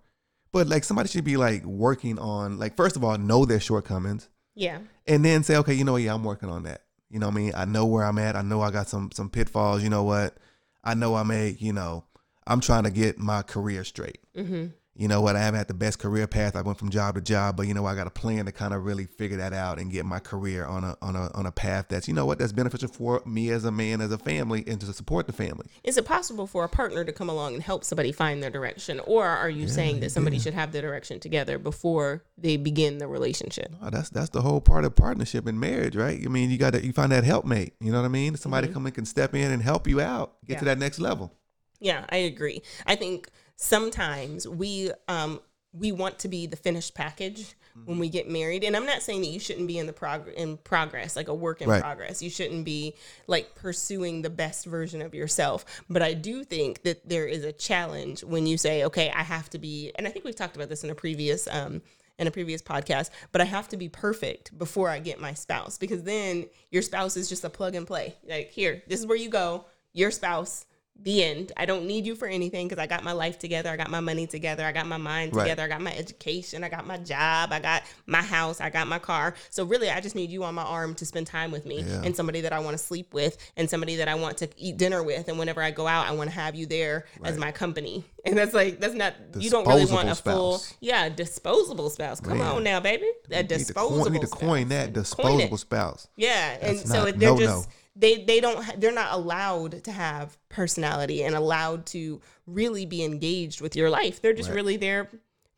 but 0.52 0.68
like 0.68 0.84
somebody 0.84 1.10
should 1.10 1.24
be 1.24 1.38
like 1.38 1.64
working 1.66 2.20
on 2.20 2.58
like 2.60 2.76
first 2.76 2.96
of 2.96 3.04
all 3.04 3.18
know 3.18 3.46
their 3.46 3.60
shortcomings 3.60 4.30
Yeah, 4.56 4.80
and 5.08 5.24
then 5.24 5.44
say, 5.44 5.56
okay, 5.58 5.74
you 5.74 5.84
know 5.84 5.94
what, 5.94 6.02
yeah, 6.02 6.14
I'm 6.14 6.24
working 6.24 6.50
on 6.50 6.64
that. 6.64 6.84
You 7.10 7.20
know 7.20 7.28
what 7.28 7.36
I 7.36 7.38
mean? 7.38 7.52
I 7.56 7.66
know 7.66 7.86
where 7.86 8.06
I'm 8.06 8.18
at. 8.18 8.36
I 8.36 8.42
know 8.42 8.62
I 8.62 8.72
got 8.72 8.88
some 8.88 9.12
some 9.14 9.30
pitfalls. 9.30 9.84
You 9.84 9.90
know 9.90 10.04
what? 10.04 10.36
I 10.84 10.94
know 10.94 11.16
I 11.16 11.24
may, 11.24 11.56
you 11.60 11.74
know, 11.74 12.06
I'm 12.48 12.60
trying 12.62 12.84
to 12.84 12.90
get 12.92 13.20
my 13.20 13.42
career 13.44 13.84
straight. 13.84 14.20
mm-hmm. 14.36 14.68
You 14.94 15.08
know 15.08 15.22
what? 15.22 15.38
I 15.38 15.40
haven't 15.40 15.58
had 15.58 15.68
the 15.70 15.74
best 15.74 16.00
career 16.00 16.28
path. 16.28 16.56
I 16.56 16.62
went 16.62 16.78
from 16.78 16.90
job 16.90 17.16
to 17.16 17.22
job, 17.22 17.56
but 17.56 17.66
you 17.66 17.74
know, 17.74 17.86
I 17.86 17.96
got 17.96 18.08
a 18.08 18.12
plan 18.12 18.46
to 18.46 18.52
kind 18.52 18.74
of 18.74 18.84
really 18.84 19.06
figure 19.06 19.38
that 19.38 19.54
out 19.54 19.80
and 19.80 19.90
get 19.90 20.06
my 20.06 20.20
career 20.20 20.66
on 20.66 20.84
a 20.84 20.98
on 21.02 21.16
a 21.16 21.32
on 21.34 21.46
a 21.46 21.52
path 21.52 21.86
that's 21.88 22.10
you 22.10 22.14
know 22.14 22.26
what 22.26 22.40
that's 22.40 22.52
beneficial 22.52 22.90
for 22.90 23.22
me 23.26 23.52
as 23.52 23.64
a 23.64 23.72
man, 23.72 24.02
as 24.02 24.12
a 24.12 24.18
family, 24.18 24.66
and 24.68 24.82
to 24.82 24.94
support 24.94 25.28
the 25.28 25.34
family. 25.34 25.68
Is 25.84 25.98
it 25.98 26.06
possible 26.06 26.46
for 26.46 26.66
a 26.66 26.70
partner 26.70 27.06
to 27.06 27.12
come 27.14 27.30
along 27.30 27.54
and 27.54 27.64
help 27.64 27.86
somebody 27.86 28.12
find 28.12 28.44
their 28.44 28.50
direction, 28.50 29.00
or 29.06 29.26
are 29.26 29.50
you 29.50 29.70
saying 29.70 30.02
that 30.02 30.12
somebody 30.12 30.40
should 30.40 30.54
have 30.54 30.74
their 30.74 30.82
direction 30.82 31.22
together 31.22 31.58
before 31.58 32.26
they 32.38 32.58
begin 32.58 32.98
the 32.98 33.08
relationship? 33.08 33.74
Oh, 33.82 33.90
that's 33.90 34.10
that's 34.10 34.30
the 34.30 34.42
whole 34.42 34.60
part 34.60 34.84
of 34.84 34.96
partnership 34.96 35.48
in 35.48 35.58
marriage, 35.58 35.96
right? 35.96 36.22
I 36.24 36.28
mean, 36.28 36.52
you 36.52 36.58
got 36.58 36.74
to 36.74 36.86
you 36.86 36.92
find 36.92 37.14
that 37.14 37.24
helpmate. 37.24 37.76
You 37.80 37.94
know 37.94 38.00
what 38.00 38.06
I 38.06 38.10
mean? 38.10 38.36
Somebody 38.36 38.68
mm-hmm. 38.68 38.74
come 38.74 38.88
in 38.88 38.92
can 38.92 39.06
step 39.06 39.34
in 39.36 39.52
and 39.52 39.64
help 39.64 39.88
you 39.88 40.02
out, 40.02 40.34
get 40.46 40.60
to 40.60 40.66
that 40.66 40.78
next 40.78 41.00
level. 41.00 41.34
Yeah, 41.80 42.06
I 42.10 42.18
agree. 42.18 42.62
I 42.86 42.96
think 42.96 43.30
sometimes 43.62 44.48
we 44.48 44.92
um 45.08 45.40
we 45.74 45.94
want 45.94 46.20
to 46.20 46.28
be 46.28 46.48
the 46.48 46.58
finished 46.58 46.94
package 46.96 47.54
when 47.86 47.98
we 47.98 48.10
get 48.10 48.30
married, 48.30 48.66
and 48.66 48.76
I'm 48.76 48.86
not 48.86 49.02
saying 49.02 49.22
that 49.22 49.28
you 49.30 49.40
shouldn't 49.40 49.66
be 49.68 49.78
in 49.78 49.86
the 49.88 49.94
prog- 49.94 50.28
in 50.36 50.58
progress, 50.58 51.16
like 51.16 51.30
a 51.30 51.34
work 51.34 51.62
in 51.62 51.70
Right. 51.70 51.82
progress. 51.82 52.22
You 52.22 52.30
shouldn't 52.30 52.66
be 52.66 52.96
like 53.28 53.56
pursuing 53.56 54.22
the 54.24 54.30
best 54.30 54.66
version 54.66 55.02
of 55.02 55.14
yourself. 55.16 55.64
But 55.90 56.02
I 56.02 56.14
do 56.14 56.44
think 56.44 56.82
that 56.84 57.08
there 57.08 57.26
is 57.26 57.46
a 57.46 57.54
challenge 57.54 58.26
when 58.26 58.46
you 58.46 58.58
say, 58.58 58.84
"Okay, 58.84 59.10
I 59.12 59.24
have 59.24 59.50
to 59.52 59.58
be," 59.58 59.94
and 59.96 60.06
I 60.06 60.10
think 60.12 60.26
we've 60.26 60.36
talked 60.36 60.58
about 60.58 60.68
this 60.68 60.84
in 60.84 60.90
a 60.90 60.96
previous 60.96 61.48
um 61.48 61.82
in 62.20 62.28
a 62.28 62.32
previous 62.32 62.62
podcast, 62.62 63.10
but 63.32 63.40
I 63.42 63.46
have 63.46 63.70
to 63.70 63.78
be 63.78 63.88
perfect 63.88 64.56
before 64.58 64.90
I 64.90 65.00
get 65.00 65.22
my 65.22 65.34
spouse 65.34 65.78
because 65.78 66.04
then 66.04 66.48
your 66.70 66.82
spouse 66.82 67.16
is 67.16 67.30
just 67.30 67.46
a 67.46 67.50
plug 67.50 67.74
and 67.74 67.88
play. 67.88 68.16
Like, 68.28 68.52
here, 68.52 68.84
this 68.88 69.00
is 69.00 69.08
where 69.08 69.18
you 69.18 69.30
go. 69.30 69.66
Your 69.94 70.12
spouse 70.12 70.66
the 71.04 71.24
end. 71.24 71.52
I 71.58 71.66
don't 71.66 71.88
need 71.88 72.06
you 72.06 72.14
for 72.14 72.28
anything 72.28 72.68
because 72.68 72.80
I 72.82 72.86
got 72.86 73.04
my 73.04 73.12
life 73.12 73.40
together. 73.40 73.72
I 73.72 73.76
got 73.76 73.90
my 73.90 74.02
money 74.02 74.28
together. 74.28 74.64
I 74.64 74.72
got 74.72 74.86
my 74.86 74.98
mind 74.98 75.36
Right. 75.36 75.44
together. 75.46 75.64
I 75.64 75.68
got 75.68 75.82
my 75.82 75.92
education. 75.96 76.64
I 76.64 76.70
got 76.70 76.86
my 76.86 76.98
job. 76.98 77.52
I 77.52 77.60
got 77.60 77.82
my 78.06 78.22
house. 78.22 78.62
I 78.62 78.70
got 78.70 78.88
my 78.88 79.00
car. 79.00 79.34
So 79.50 79.64
really, 79.66 79.90
I 79.90 80.00
just 80.00 80.14
need 80.16 80.30
you 80.30 80.44
on 80.44 80.54
my 80.54 80.62
arm 80.64 80.94
to 80.96 81.06
spend 81.06 81.26
time 81.26 81.50
with 81.50 81.66
me 81.66 81.82
Yeah. 81.82 82.04
and 82.04 82.16
somebody 82.16 82.42
that 82.42 82.54
I 82.54 82.60
want 82.60 82.78
to 82.78 82.84
sleep 82.84 83.16
with 83.16 83.36
and 83.58 83.68
somebody 83.68 83.96
that 83.96 84.08
I 84.10 84.14
want 84.16 84.38
to 84.40 84.50
eat 84.58 84.78
dinner 84.78 85.02
with. 85.02 85.28
And 85.28 85.40
whenever 85.40 85.64
I 85.64 85.72
go 85.72 85.88
out, 85.88 86.06
I 86.08 86.12
want 86.12 86.30
to 86.30 86.36
have 86.36 86.54
you 86.54 86.68
there 86.68 87.06
as 87.24 87.36
my 87.38 87.52
company. 87.52 88.04
And 88.24 88.38
that's 88.38 88.54
like, 88.54 88.80
that's 88.80 88.94
not, 88.94 89.16
you 89.36 89.50
don't 89.50 89.68
really 89.68 89.86
want 89.92 90.06
a 90.08 90.12
Disposable 90.12 90.40
full, 90.52 90.58
spouse. 90.60 90.78
yeah, 90.80 91.10
disposable 91.10 91.90
spouse. 91.90 92.20
Come 92.20 92.38
Man. 92.38 92.58
on 92.58 92.64
now, 92.64 92.80
baby. 92.80 93.06
A 93.06 93.10
We 93.32 93.36
need 93.38 93.50
to 93.50 93.58
disposable 93.58 94.04
coin, 94.04 94.12
we 94.14 94.20
need 94.20 94.22
to 94.22 94.28
coin 94.28 94.66
spouse. 94.68 94.70
that 94.70 94.94
disposable 94.94 95.58
spouse. 95.58 96.08
Yeah, 96.16 96.58
and 96.62 96.78
That's 96.78 96.88
so 96.92 97.00
not- 97.00 97.08
it- 97.08 97.20
they're 97.20 97.30
no, 97.32 97.40
just 97.40 97.68
no. 97.68 97.74
They 97.96 98.24
they 98.24 98.40
don't 98.40 98.80
they're 98.80 98.92
not 98.92 99.12
allowed 99.14 99.84
to 99.84 99.92
have 99.92 100.38
personality 100.50 101.24
and 101.24 101.36
allowed 101.36 101.86
to 101.88 102.22
really 102.48 102.86
be 102.86 103.04
engaged 103.04 103.60
with 103.62 103.76
your 103.76 103.90
life. 103.90 104.22
They're 104.22 104.34
just 104.34 104.50
Right. 104.50 104.56
really 104.56 104.78
there 104.78 105.10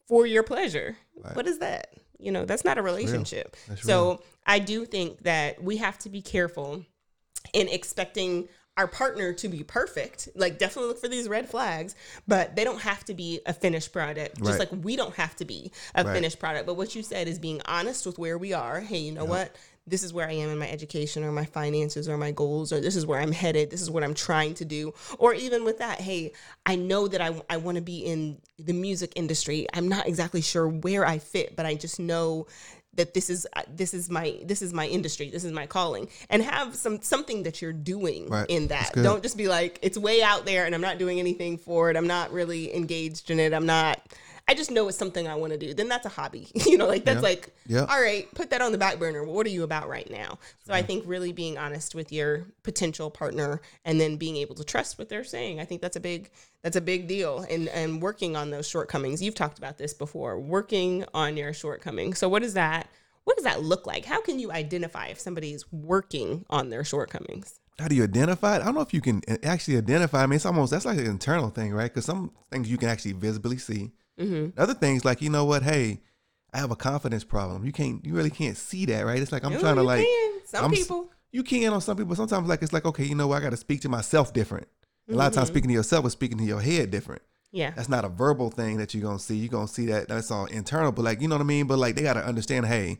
for 0.07 0.25
your 0.25 0.43
pleasure. 0.43 0.97
Right. 1.23 1.35
What 1.35 1.47
is 1.47 1.59
that? 1.59 1.93
You 2.19 2.31
know, 2.31 2.45
that's 2.45 2.63
not 2.65 2.77
a 2.77 2.81
relationship. 2.81 3.55
So 3.81 4.21
I 4.45 4.59
do 4.59 4.85
think 4.85 5.23
that 5.23 5.61
we 5.61 5.77
have 5.77 5.97
to 5.99 6.09
be 6.09 6.21
careful 6.21 6.85
in 7.53 7.67
expecting 7.67 8.47
our 8.75 8.87
partner 8.87 9.33
to 9.33 9.47
be 9.47 9.61
perfect. 9.63 10.29
Like 10.33 10.57
definitely 10.57 10.87
look 10.89 10.99
for 10.99 11.07
these 11.07 11.27
red 11.29 11.47
flags, 11.47 11.95
but 12.27 12.55
they 12.55 12.63
don't 12.63 12.81
have 12.81 13.03
to 13.05 13.13
be 13.13 13.39
a 13.45 13.53
finished 13.53 13.91
product. 13.93 14.37
Just 14.39 14.57
Right. 14.57 14.71
like 14.71 14.83
we 14.83 14.95
don't 14.95 15.13
have 15.15 15.35
to 15.35 15.45
be 15.45 15.71
a 15.93 16.03
Right. 16.03 16.13
finished 16.13 16.39
product. 16.39 16.65
But 16.65 16.73
what 16.75 16.95
you 16.95 17.03
said 17.03 17.27
is 17.27 17.37
being 17.37 17.61
honest 17.65 18.05
with 18.07 18.17
where 18.17 18.37
we 18.37 18.51
are. 18.53 18.79
Hey, 18.79 18.97
you 18.99 19.11
know 19.11 19.25
what? 19.25 19.55
This 19.85 20.01
is 20.03 20.13
where 20.13 20.27
I 20.27 20.31
am 20.33 20.49
in 20.49 20.57
my 20.57 20.69
education 20.69 21.23
or 21.23 21.31
my 21.31 21.43
finances 21.45 22.07
or 22.07 22.17
my 22.17 22.31
goals, 22.31 22.71
or 22.71 22.79
this 22.79 22.95
is 22.95 23.05
where 23.05 23.19
I'm 23.19 23.33
headed. 23.33 23.69
This 23.69 23.81
is 23.81 23.91
what 23.91 24.03
I'm 24.03 24.13
trying 24.13 24.53
to 24.55 24.65
do. 24.65 24.93
Or 25.19 25.33
even 25.33 25.65
with 25.65 25.79
that, 25.79 25.99
hey, 25.99 26.31
I 26.65 26.75
know 26.75 27.07
that 27.09 27.19
I, 27.19 27.41
I 27.49 27.57
want 27.57 27.75
to 27.75 27.81
be 27.81 27.99
in 27.99 28.37
the 28.57 28.73
music 28.73 29.11
industry. 29.17 29.67
I'm 29.73 29.89
not 29.89 30.07
exactly 30.07 30.41
sure 30.41 30.67
where 30.67 31.05
I 31.05 31.17
fit, 31.17 31.55
but 31.57 31.65
I 31.65 31.75
just 31.75 31.99
know 31.99 32.47
that 32.95 33.13
this 33.13 33.29
is 33.29 33.47
uh, 33.55 33.63
this 33.75 33.93
is 33.93 34.09
my 34.09 34.39
this 34.43 34.61
is 34.61 34.71
my 34.71 34.85
industry 34.85 35.27
this 35.31 35.43
is 35.43 35.51
my 35.51 35.65
calling 35.65 36.07
and 36.29 36.43
have 36.43 36.75
some 36.75 37.01
something 37.01 37.41
that 37.41 37.59
you're 37.59 37.73
doing 37.73 38.29
Right. 38.29 38.45
in 38.49 38.67
that 38.67 38.91
don't 38.93 39.23
just 39.23 39.35
be 39.35 39.47
like 39.47 39.79
it's 39.81 39.97
way 39.97 40.21
out 40.21 40.45
there 40.45 40.67
and 40.67 40.75
i'm 40.75 40.81
not 40.81 40.99
doing 40.99 41.17
anything 41.19 41.57
for 41.57 41.89
it 41.89 41.97
i'm 41.97 42.05
not 42.05 42.31
really 42.31 42.71
engaged 42.75 43.31
in 43.31 43.39
it 43.39 43.51
i'm 43.51 43.65
not 43.65 43.99
i 44.47 44.53
just 44.53 44.71
know 44.71 44.87
it's 44.87 44.97
something 44.97 45.27
i 45.27 45.35
want 45.35 45.51
to 45.53 45.57
do 45.57 45.73
then 45.73 45.87
that's 45.87 46.05
a 46.05 46.09
hobby 46.09 46.47
you 46.65 46.77
know 46.77 46.87
like 46.87 47.05
that's 47.05 47.17
Yeah. 47.17 47.21
like 47.21 47.49
Yeah. 47.65 47.85
all 47.89 48.01
right 48.01 48.27
put 48.35 48.49
that 48.49 48.61
on 48.61 48.71
the 48.71 48.77
back 48.77 48.99
burner 48.99 49.23
what 49.23 49.45
are 49.47 49.49
you 49.51 49.63
about 49.63 49.87
right 49.87 50.09
now 50.11 50.37
so 50.65 50.73
i 50.73 50.81
think 50.81 51.03
really 51.07 51.31
being 51.31 51.57
honest 51.57 51.95
with 51.95 52.11
your 52.11 52.45
potential 52.63 53.09
partner 53.09 53.61
and 53.85 53.99
then 54.01 54.17
being 54.17 54.35
able 54.37 54.55
to 54.55 54.63
trust 54.63 54.97
what 54.99 55.09
they're 55.09 55.23
saying 55.23 55.59
i 55.59 55.65
think 55.65 55.81
that's 55.81 55.95
a 55.95 55.99
big 56.01 56.29
that's 56.61 56.75
a 56.75 56.81
big 56.81 57.07
deal 57.07 57.45
and 57.49 57.69
and 57.69 58.01
working 58.01 58.35
on 58.35 58.49
those 58.49 58.67
shortcomings 58.67 59.21
you've 59.21 59.35
talked 59.35 59.57
about 59.57 59.77
this 59.77 59.93
before 59.93 60.39
working 60.39 61.05
on 61.13 61.37
your 61.37 61.53
shortcomings 61.53 62.19
so 62.19 62.27
what 62.27 62.43
is 62.43 62.53
that 62.53 62.87
what 63.23 63.37
does 63.37 63.45
that 63.45 63.63
look 63.63 63.87
like 63.87 64.03
how 64.05 64.21
can 64.21 64.39
you 64.39 64.51
identify 64.51 65.07
if 65.07 65.19
somebody's 65.19 65.63
working 65.71 66.45
on 66.49 66.69
their 66.69 66.83
shortcomings 66.83 67.59
How 67.79 67.87
do 67.87 67.95
you 67.95 68.03
identify 68.03 68.57
it? 68.57 68.61
I 68.61 68.65
don't 68.65 68.75
know 68.75 68.81
if 68.81 68.93
you 68.93 69.01
can 69.01 69.21
uh, 69.27 69.37
actually 69.41 69.77
identify. 69.77 70.21
I 70.21 70.27
mean, 70.27 70.35
it's 70.35 70.45
almost 70.45 70.69
that's 70.71 70.85
like 70.85 70.99
an 70.99 71.07
internal 71.07 71.49
thing, 71.49 71.73
right? 71.73 71.89
Because 71.91 72.05
some 72.05 72.29
things 72.51 72.69
you 72.69 72.77
can 72.77 72.87
actually 72.89 73.13
visibly 73.13 73.57
see. 73.57 73.89
Mm-hmm. 74.19 74.59
Other 74.59 74.73
things 74.73 75.03
like 75.05 75.21
you 75.21 75.29
know 75.29 75.45
what? 75.45 75.63
Hey, 75.63 76.01
I 76.53 76.59
have 76.59 76.71
a 76.71 76.75
confidence 76.75 77.23
problem. 77.23 77.65
You 77.65 77.71
can't. 77.71 78.05
You 78.05 78.13
really 78.13 78.29
can't 78.29 78.57
see 78.57 78.85
that, 78.85 79.05
right? 79.05 79.21
It's 79.21 79.31
like 79.31 79.43
I'm 79.43 79.57
trying 79.59 79.75
to 79.75 79.83
like. 79.83 80.05
some 80.45 80.65
I'm 80.65 80.71
people 80.71 81.09
You 81.31 81.43
can 81.43 81.73
on 81.73 81.81
some 81.81 81.97
people. 81.97 82.15
Sometimes 82.15 82.47
like 82.47 82.61
it's 82.61 82.73
like 82.73 82.85
okay, 82.85 83.05
you 83.05 83.15
know 83.15 83.27
what? 83.27 83.37
I 83.41 83.43
got 83.43 83.51
to 83.51 83.57
speak 83.57 83.81
to 83.81 83.89
myself 83.89 84.33
different. 84.33 84.67
A 85.09 85.15
lot 85.15 85.27
of 85.27 85.33
times 85.33 85.49
Mhm. 85.49 85.53
speaking 85.53 85.67
to 85.69 85.73
yourself 85.73 86.05
is 86.05 86.13
speaking 86.13 86.37
to 86.37 86.43
your 86.43 86.61
head 86.61 86.89
different. 86.91 87.21
yeah 87.51 87.71
That's 87.71 87.89
not 87.89 88.05
a 88.05 88.09
verbal 88.09 88.49
thing 88.51 88.77
that 88.77 88.93
you're 88.93 89.03
gonna 89.03 89.19
see. 89.19 89.35
You're 89.35 89.49
gonna 89.49 89.67
see 89.67 89.87
that 89.87 90.07
that's 90.07 90.31
all 90.31 90.45
internal. 90.45 90.91
But 90.91 91.03
like 91.05 91.21
you 91.21 91.27
know 91.27 91.35
what 91.35 91.41
I 91.41 91.45
mean. 91.45 91.67
But 91.67 91.79
like 91.79 91.95
they 91.95 92.03
gotta 92.03 92.23
understand. 92.25 92.67
Hey, 92.67 92.99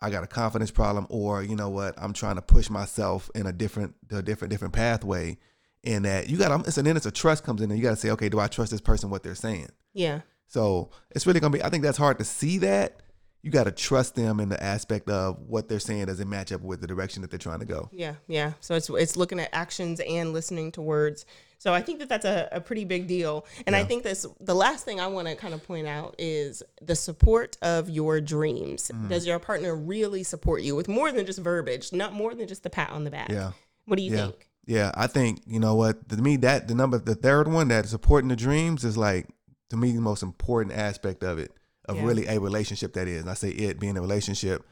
I 0.00 0.10
got 0.10 0.24
a 0.24 0.26
confidence 0.26 0.72
problem, 0.72 1.06
or 1.08 1.42
you 1.44 1.54
know 1.54 1.70
what? 1.70 1.94
I'm 1.96 2.12
trying 2.12 2.34
to 2.34 2.42
push 2.42 2.68
myself 2.68 3.30
in 3.36 3.46
a 3.46 3.52
different, 3.52 3.94
a 4.10 4.20
different, 4.22 4.50
different 4.50 4.74
pathway. 4.74 5.38
And 5.84 6.04
that 6.04 6.28
you 6.28 6.36
got. 6.36 6.48
to 6.56 6.68
It's 6.68 6.78
an 6.78 6.84
then 6.84 6.96
it's 6.96 7.06
a 7.06 7.10
trust 7.10 7.44
comes 7.44 7.60
in, 7.62 7.70
and 7.70 7.78
you 7.78 7.82
got 7.84 7.90
to 7.90 7.96
say, 7.96 8.10
okay, 8.10 8.28
do 8.28 8.38
I 8.40 8.46
trust 8.48 8.70
this 8.72 8.80
person? 8.80 9.10
What 9.10 9.22
they're 9.22 9.34
saying. 9.34 9.68
yeah 9.94 10.20
So 10.52 10.90
it's 11.12 11.26
really 11.26 11.40
gonna 11.40 11.56
be. 11.56 11.62
I 11.62 11.70
think 11.70 11.82
that's 11.82 11.96
hard 11.96 12.18
to 12.18 12.24
see 12.24 12.58
that. 12.58 12.96
You 13.40 13.50
got 13.50 13.64
to 13.64 13.72
trust 13.72 14.14
them 14.14 14.38
in 14.38 14.50
the 14.50 14.62
aspect 14.62 15.10
of 15.10 15.36
what 15.48 15.68
they're 15.68 15.80
saying 15.80 16.06
does 16.06 16.20
it 16.20 16.28
match 16.28 16.52
up 16.52 16.60
with 16.60 16.80
the 16.80 16.86
direction 16.86 17.22
that 17.22 17.30
they're 17.30 17.38
trying 17.38 17.58
to 17.58 17.64
go. 17.64 17.88
Yeah, 17.90 18.14
yeah. 18.28 18.52
So 18.60 18.74
it's 18.74 18.88
it's 18.90 19.16
looking 19.16 19.40
at 19.40 19.48
actions 19.52 19.98
and 19.98 20.32
listening 20.32 20.70
to 20.72 20.82
words. 20.82 21.24
So 21.58 21.72
I 21.72 21.80
think 21.80 22.00
that 22.00 22.08
that's 22.08 22.24
a, 22.26 22.48
a 22.52 22.60
pretty 22.60 22.84
big 22.84 23.06
deal. 23.06 23.46
And 23.66 23.74
I 23.74 23.82
think 23.82 24.02
this 24.02 24.26
the 24.40 24.54
last 24.54 24.84
thing 24.84 25.00
I 25.00 25.06
want 25.06 25.26
to 25.26 25.34
kind 25.34 25.54
of 25.54 25.66
point 25.66 25.86
out 25.86 26.14
is 26.18 26.62
the 26.82 26.94
support 26.94 27.56
of 27.62 27.88
your 27.88 28.20
dreams. 28.20 28.90
Mm. 28.94 29.08
Does 29.08 29.26
your 29.26 29.38
partner 29.38 29.74
really 29.74 30.22
support 30.22 30.62
you 30.62 30.76
with 30.76 30.86
more 30.86 31.10
than 31.12 31.24
just 31.24 31.38
verbiage, 31.38 31.92
not 31.94 32.12
more 32.12 32.34
than 32.34 32.46
just 32.46 32.62
the 32.62 32.70
pat 32.70 32.90
on 32.90 33.04
the 33.04 33.10
back? 33.10 33.30
Yeah. 33.30 33.52
What 33.86 33.96
do 33.96 34.02
you 34.02 34.12
Yeah. 34.12 34.24
think? 34.26 34.48
Yeah, 34.66 34.92
I 34.94 35.08
think 35.08 35.40
you 35.46 35.58
know 35.58 35.74
what 35.74 36.08
to 36.10 36.16
me 36.16 36.36
that 36.36 36.68
the 36.68 36.74
number 36.76 36.98
the 36.98 37.16
third 37.16 37.48
one 37.48 37.68
that 37.68 37.86
supporting 37.88 38.28
the 38.28 38.36
dreams 38.36 38.84
is 38.84 38.96
like 38.96 39.26
to 39.72 39.76
me 39.78 39.90
the 39.92 40.02
most 40.02 40.22
important 40.22 40.76
aspect 40.76 41.24
of 41.24 41.38
it 41.38 41.50
of 41.86 41.96
Yeah. 41.96 42.04
really 42.04 42.26
a 42.26 42.38
relationship 42.38 42.92
that 42.92 43.08
is. 43.08 43.22
And 43.22 43.30
I 43.30 43.34
say 43.34 43.48
it 43.48 43.80
being 43.80 43.96
a 43.96 44.02
relationship, 44.02 44.62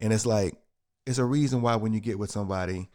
and 0.00 0.12
it's 0.12 0.26
like 0.26 0.54
it's 1.06 1.18
a 1.18 1.24
reason 1.24 1.62
why 1.62 1.76
when 1.76 1.92
you 1.92 2.00
get 2.00 2.18
with 2.18 2.32
somebody 2.32 2.88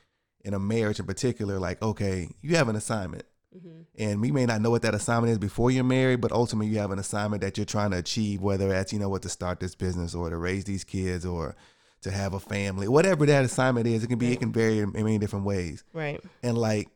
in 0.44 0.54
a 0.54 0.60
marriage 0.60 1.00
in 1.00 1.06
particular, 1.06 1.58
like 1.58 1.82
okay, 1.82 2.30
you 2.42 2.58
have 2.58 2.68
an 2.68 2.76
assignment, 2.76 3.24
hmm 3.54 3.82
and 3.98 4.20
we 4.20 4.30
may 4.30 4.46
not 4.46 4.60
know 4.62 4.70
what 4.70 4.82
that 4.82 4.94
assignment 4.94 5.32
is 5.32 5.38
before 5.40 5.72
you're 5.72 5.86
married, 5.86 6.20
but 6.20 6.34
ultimately 6.34 6.68
you 6.68 6.78
have 6.78 6.92
an 6.92 7.00
assignment 7.00 7.42
that 7.42 7.58
you're 7.58 7.66
trying 7.66 7.92
to 7.92 7.98
achieve, 7.98 8.42
whether 8.42 8.68
that's 8.68 8.92
you 8.92 9.00
know 9.00 9.08
what 9.08 9.22
to 9.22 9.30
start 9.30 9.62
this 9.62 9.76
business 9.76 10.14
or 10.14 10.30
to 10.30 10.36
raise 10.36 10.66
these 10.66 10.84
kids 10.84 11.26
or 11.26 11.56
to 12.02 12.12
have 12.12 12.34
a 12.34 12.40
family, 12.42 12.90
whatever 12.90 13.26
that 13.26 13.46
assignment 13.46 13.88
is. 13.88 14.04
It 14.04 14.08
can 14.08 14.20
be 14.20 14.26
Right. 14.28 14.34
it 14.36 14.40
can 14.42 14.52
vary 14.52 14.80
in 14.80 14.92
many 14.92 15.18
different 15.18 15.46
ways 15.46 15.86
Right. 15.94 16.22
and 16.44 16.58
like 16.58 16.90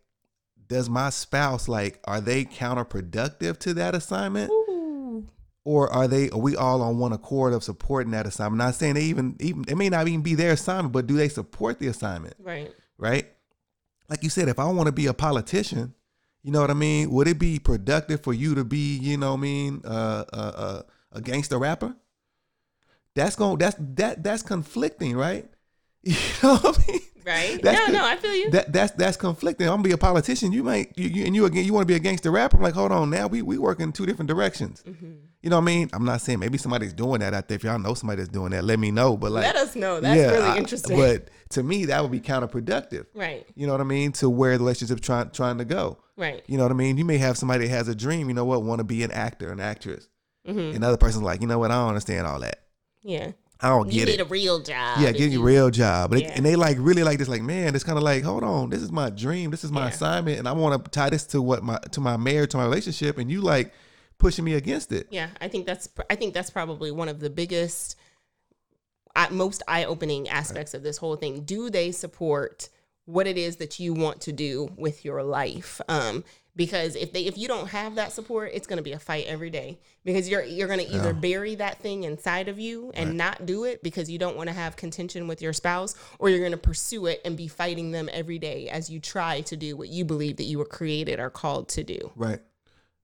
does 0.70 0.90
my 0.90 1.10
spouse 1.10 1.68
like 1.68 2.00
are 2.06 2.22
they 2.22 2.46
counterproductive 2.46 3.58
to 3.60 3.74
that 3.74 3.96
assignment? 3.96 4.52
Ooh. 4.52 5.28
or 5.66 5.92
are 5.92 6.08
they 6.08 6.30
are 6.30 6.40
we 6.40 6.56
all 6.56 6.82
on 6.82 6.98
one 7.00 7.12
accord 7.12 7.54
of 7.54 7.64
supporting 7.64 8.12
that 8.12 8.26
assignment? 8.26 8.60
Not 8.60 8.76
saying 8.76 8.94
they 8.94 9.04
even 9.04 9.36
even 9.40 9.66
it 9.68 9.76
may 9.76 9.90
not 9.90 10.08
even 10.08 10.22
be 10.22 10.36
their 10.36 10.54
assignment 10.54 10.94
but 10.94 11.08
do 11.08 11.18
they 11.18 11.28
support 11.28 11.80
the 11.80 11.88
assignment? 11.88 12.36
Right. 12.40 12.72
right? 12.98 13.28
Like 14.08 14.24
you 14.24 14.30
said 14.30 14.48
if 14.48 14.60
i 14.60 14.66
want 14.66 14.88
to 14.88 14.94
be 14.94 15.08
a 15.08 15.14
politician 15.14 15.94
you 16.44 16.52
know 16.52 16.62
what 16.62 16.72
i 16.72 16.76
mean? 16.76 17.12
Would 17.12 17.28
it 17.28 17.38
be 17.40 17.60
productive 17.60 18.24
for 18.24 18.34
you 18.34 18.56
to 18.56 18.64
be 18.64 18.98
you 18.98 19.18
know 19.18 19.32
what 19.32 19.40
i 19.40 19.42
mean 19.42 19.82
uh, 19.84 20.24
uh, 20.32 20.52
uh, 20.56 20.82
a 21.12 21.22
gangster 21.22 21.58
rapper? 21.58 21.96
That's 23.16 23.36
going 23.36 23.58
that's 23.58 23.76
that 23.96 24.24
that's 24.24 24.44
conflicting 24.44 25.18
right? 25.18 25.50
You 26.04 26.16
know 26.42 26.56
what 26.56 26.80
i 26.80 26.92
mean 26.92 27.02
Right. 27.30 27.62
That's 27.62 27.78
no, 27.80 27.86
the- 27.88 27.92
no, 27.94 28.06
I 28.06 28.16
feel 28.16 28.34
you. 28.34 28.50
that 28.52 28.74
that's 28.74 28.92
that's 28.94 29.16
conflicting. 29.18 29.68
I'm 29.68 29.74
gonna 29.76 29.84
be 29.84 29.92
a 29.92 29.98
politician. 29.98 30.52
You 30.52 30.64
might 30.64 30.98
you, 30.98 31.08
you 31.10 31.26
and 31.26 31.36
you 31.36 31.46
again. 31.46 31.64
You 31.66 31.74
want 31.74 31.84
to 31.84 31.88
be 31.88 31.96
a 31.96 32.00
gangster 32.00 32.32
rapper. 32.32 32.58
I'm 32.58 32.64
like, 32.64 32.74
hold 32.74 32.92
on, 32.92 33.10
now 33.10 33.28
we 33.28 33.42
we 33.42 33.58
work 33.58 33.80
in 33.80 33.92
two 33.92 34.06
different 34.06 34.28
directions. 34.30 34.84
Mhm. 34.88 35.18
You 35.42 35.50
know 35.50 35.56
what 35.58 35.62
I 35.62 35.66
mean? 35.66 35.90
I'm 35.94 36.04
not 36.04 36.20
saying 36.22 36.40
maybe 36.40 36.58
somebody's 36.58 36.92
doing 36.92 37.20
that 37.22 37.34
out 37.34 37.48
there. 37.48 37.56
If 37.56 37.64
y'all 37.64 37.80
know 37.80 37.94
somebody 37.94 38.18
that's 38.22 38.30
doing 38.30 38.52
that, 38.52 38.64
let 38.66 38.78
me 38.80 38.92
know. 38.92 39.16
But 39.16 39.32
like, 39.32 39.44
Let 39.46 39.56
us 39.56 39.74
know. 39.76 40.02
That's 40.02 40.20
yeah, 40.20 40.32
really 40.32 40.50
I- 40.50 40.58
interesting. 40.58 40.98
But 40.98 41.30
to 41.52 41.64
me, 41.64 41.86
that 41.86 42.02
would 42.02 42.12
be 42.12 42.20
counterproductive. 42.20 43.06
right. 43.16 43.46
You 43.56 43.66
know 43.68 43.74
what 43.74 43.82
I 43.82 43.86
mean? 43.86 44.12
To 44.14 44.30
where 44.30 44.58
the 44.58 44.64
relationship's 44.64 45.02
trying 45.02 45.30
trying 45.30 45.58
to 45.60 45.66
go. 45.66 45.98
Right. 46.18 46.44
You 46.48 46.58
know 46.58 46.64
what 46.64 46.72
I 46.72 46.76
mean? 46.76 46.98
You 46.98 47.06
may 47.06 47.18
have 47.20 47.38
somebody 47.38 47.68
that 47.68 47.74
has 47.74 47.88
a 47.88 47.96
dream. 47.96 48.28
You 48.28 48.34
know 48.34 48.44
what? 48.46 48.64
Want 48.64 48.80
to 48.80 48.84
be 48.84 49.04
an 49.04 49.12
actor, 49.12 49.52
an 49.52 49.60
actress. 49.62 50.10
hmm 50.46 50.58
And 50.60 50.84
the 50.84 50.88
other 50.88 50.98
person's 50.98 51.24
like, 51.24 51.42
you 51.42 51.48
know 51.48 51.60
what? 51.60 51.72
I 51.72 51.76
don't 51.76 51.90
understand 51.90 52.28
all 52.28 52.40
that. 52.42 52.60
Yeah. 53.04 53.32
I 53.62 53.70
don't 53.70 53.90
get 53.90 53.94
it. 53.94 53.94
You 53.94 54.06
get 54.06 54.12
need 54.12 54.20
it. 54.22 54.26
a 54.28 54.30
real 54.30 54.60
job. 54.60 55.02
Yeah, 55.02 55.12
give 55.12 55.34
you 55.34 55.42
a 55.42 55.44
real 55.46 55.70
job. 55.70 56.12
But 56.12 56.22
Yeah. 56.22 56.28
it, 56.30 56.38
and 56.38 56.46
they 56.46 56.56
like 56.56 56.78
really 56.80 57.04
like 57.04 57.18
this, 57.20 57.28
like, 57.28 57.42
man, 57.42 57.76
it's 57.76 57.84
kind 57.84 57.98
of 57.98 58.04
like, 58.04 58.24
hold 58.24 58.44
on, 58.44 58.70
this 58.70 58.82
is 58.82 58.92
my 58.92 59.10
dream, 59.10 59.52
this 59.52 59.64
is 59.64 59.72
my 59.72 59.82
Yeah. 59.88 59.94
assignment, 59.94 60.40
and 60.40 60.48
I 60.48 60.54
want 60.54 60.84
to 60.86 60.92
tie 60.92 61.10
this 61.10 61.26
to 61.28 61.42
what 61.42 61.62
my 61.64 61.78
to 61.92 62.00
my 62.00 62.16
marriage, 62.18 62.52
to 62.52 62.58
my 62.58 62.64
relationship, 62.64 63.18
and 63.18 63.30
you 63.30 63.42
like 63.42 63.74
pushing 64.18 64.46
me 64.46 64.54
against 64.54 64.92
it. 64.92 65.08
Yeah, 65.10 65.30
I 65.42 65.48
think 65.50 65.66
that's 65.66 65.90
I 66.10 66.16
think 66.16 66.34
that's 66.34 66.50
probably 66.50 66.92
one 66.92 67.10
of 67.10 67.20
the 67.20 67.30
biggest, 67.30 67.96
most 69.32 69.62
eye 69.68 69.84
opening 69.84 70.30
aspects 70.30 70.74
of 70.74 70.84
this 70.84 70.98
whole 70.98 71.16
thing. 71.18 71.42
Do 71.42 71.70
they 71.70 71.92
support 71.92 72.70
what 73.06 73.28
it 73.28 73.38
is 73.38 73.58
that 73.58 73.80
you 73.80 73.94
want 73.94 74.22
to 74.22 74.32
do 74.32 74.72
with 74.78 75.04
your 75.04 75.24
life? 75.24 75.82
Um, 75.90 76.24
because 76.60 76.96
if 76.98 77.14
they 77.14 77.22
if 77.26 77.38
you 77.38 77.48
don't 77.48 77.70
have 77.70 77.96
that 77.96 78.12
support, 78.12 78.52
it's 78.54 78.68
going 78.68 78.78
to 78.78 78.84
be 78.84 78.92
a 78.92 79.00
fight 79.00 79.26
every 79.28 79.50
day. 79.50 79.80
Because 80.04 80.28
you're 80.30 80.44
you're 80.44 80.68
going 80.68 80.80
to 80.86 80.88
either 80.94 81.14
Yeah. 81.14 81.20
bury 81.30 81.56
that 81.56 81.80
thing 81.80 82.04
inside 82.04 82.50
of 82.50 82.60
you 82.60 82.92
and 82.96 83.10
Right. 83.12 83.16
not 83.16 83.46
do 83.46 83.64
it 83.64 83.82
because 83.82 84.12
you 84.12 84.20
don't 84.20 84.36
want 84.36 84.50
to 84.50 84.54
have 84.54 84.76
contention 84.76 85.28
with 85.30 85.42
your 85.42 85.54
spouse, 85.54 85.96
or 86.20 86.30
you're 86.30 86.40
going 86.40 86.52
to 86.52 86.58
pursue 86.58 87.06
it 87.06 87.22
and 87.24 87.38
be 87.38 87.48
fighting 87.48 87.92
them 87.92 88.10
every 88.12 88.38
day 88.40 88.68
as 88.70 88.90
you 88.90 89.00
try 89.00 89.40
to 89.42 89.56
do 89.56 89.78
what 89.78 89.88
you 89.88 90.04
believe 90.04 90.36
that 90.38 90.44
you 90.44 90.58
were 90.58 90.66
created 90.66 91.18
or 91.20 91.30
called 91.30 91.70
to 91.70 91.84
do. 91.84 92.12
Right. 92.16 92.42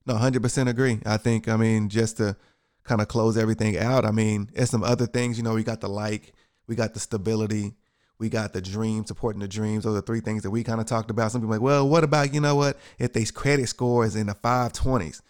No, 0.06 0.16
hundred 0.16 0.42
percent 0.44 0.68
agree. 0.70 1.00
I 1.06 1.16
think 1.18 1.48
I 1.48 1.56
mean 1.56 1.88
just 1.90 2.18
to 2.18 2.36
kind 2.84 3.00
of 3.02 3.08
close 3.08 3.38
everything 3.38 3.78
out. 3.78 4.04
I 4.06 4.12
mean, 4.12 4.50
there's 4.54 4.70
some 4.70 4.84
other 4.84 5.08
things. 5.08 5.38
You 5.38 5.44
know, 5.44 5.54
we 5.56 5.64
got 5.64 5.80
the 5.82 5.90
like, 5.90 6.34
we 6.68 6.76
got 6.76 6.94
the 6.94 7.00
stability, 7.00 7.74
We 8.18 8.30
got 8.30 8.54
the 8.54 8.62
dream, 8.62 9.06
supporting 9.06 9.42
the 9.42 9.48
dreams. 9.48 9.84
Those 9.84 9.98
are 9.98 10.02
three 10.02 10.22
things 10.22 10.44
that 10.44 10.52
we 10.52 10.64
kind 10.64 10.80
of 10.80 10.88
talked 10.88 11.10
about. 11.10 11.32
Some 11.32 11.42
people 11.42 11.54
are 11.54 11.58
like, 11.58 11.64
well, 11.64 11.88
what 11.88 12.04
about, 12.04 12.34
you 12.34 12.40
know 12.40 12.56
what, 12.56 12.78
if 12.98 13.14
they 13.14 13.26
credit 13.26 13.68
score 13.68 14.06
is 14.06 14.16
in 14.16 14.28
the 14.28 14.36
520s? 14.36 15.22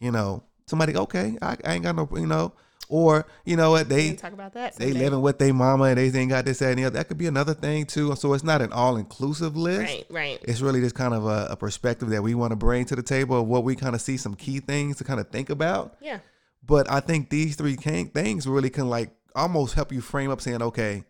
You 0.00 0.12
know, 0.12 0.44
somebody, 0.66 0.96
okay, 0.96 1.36
I, 1.42 1.56
I 1.64 1.74
ain't 1.74 1.82
got 1.82 1.96
no, 1.96 2.08
you 2.14 2.26
know, 2.26 2.52
or 2.88 3.26
you 3.44 3.56
know 3.56 3.70
what 3.70 3.88
they 3.88 4.14
talk 4.14 4.32
about 4.32 4.54
that. 4.54 4.76
they 4.76 4.92
living 4.92 5.20
with 5.20 5.38
their 5.38 5.52
mama 5.52 5.84
and 5.84 5.98
they 5.98 6.18
ain't 6.18 6.30
got 6.30 6.44
this 6.44 6.58
that, 6.60 6.70
and 6.70 6.78
the 6.78 6.84
other. 6.84 6.96
That 6.96 7.08
could 7.08 7.18
be 7.18 7.26
another 7.26 7.54
thing 7.54 7.84
too. 7.84 8.14
So 8.16 8.32
it's 8.32 8.44
not 8.44 8.62
an 8.62 8.72
all 8.72 8.96
inclusive 8.96 9.56
list. 9.56 9.80
Right, 9.82 10.06
right. 10.10 10.38
It's 10.42 10.60
really 10.60 10.80
just 10.80 10.94
kind 10.94 11.12
of 11.12 11.26
a, 11.26 11.48
a 11.50 11.56
perspective 11.56 12.08
that 12.10 12.22
we 12.22 12.34
want 12.34 12.52
to 12.52 12.56
bring 12.56 12.86
to 12.86 12.96
the 12.96 13.02
table 13.02 13.40
of 13.40 13.46
what 13.46 13.64
we 13.64 13.76
kind 13.76 13.94
of 13.94 14.00
see 14.00 14.16
some 14.16 14.34
key 14.34 14.60
things 14.60 14.96
to 14.98 15.04
kind 15.04 15.20
of 15.20 15.28
think 15.28 15.50
about. 15.50 15.96
Yeah. 16.00 16.20
But 16.64 16.90
I 16.90 17.00
think 17.00 17.30
these 17.30 17.56
three 17.56 17.76
things 17.76 18.46
really 18.46 18.70
can 18.70 18.88
like 18.88 19.10
almost 19.34 19.74
help 19.74 19.92
you 19.92 20.00
frame 20.00 20.30
up 20.30 20.40
saying, 20.40 20.62
okay, 20.62 21.04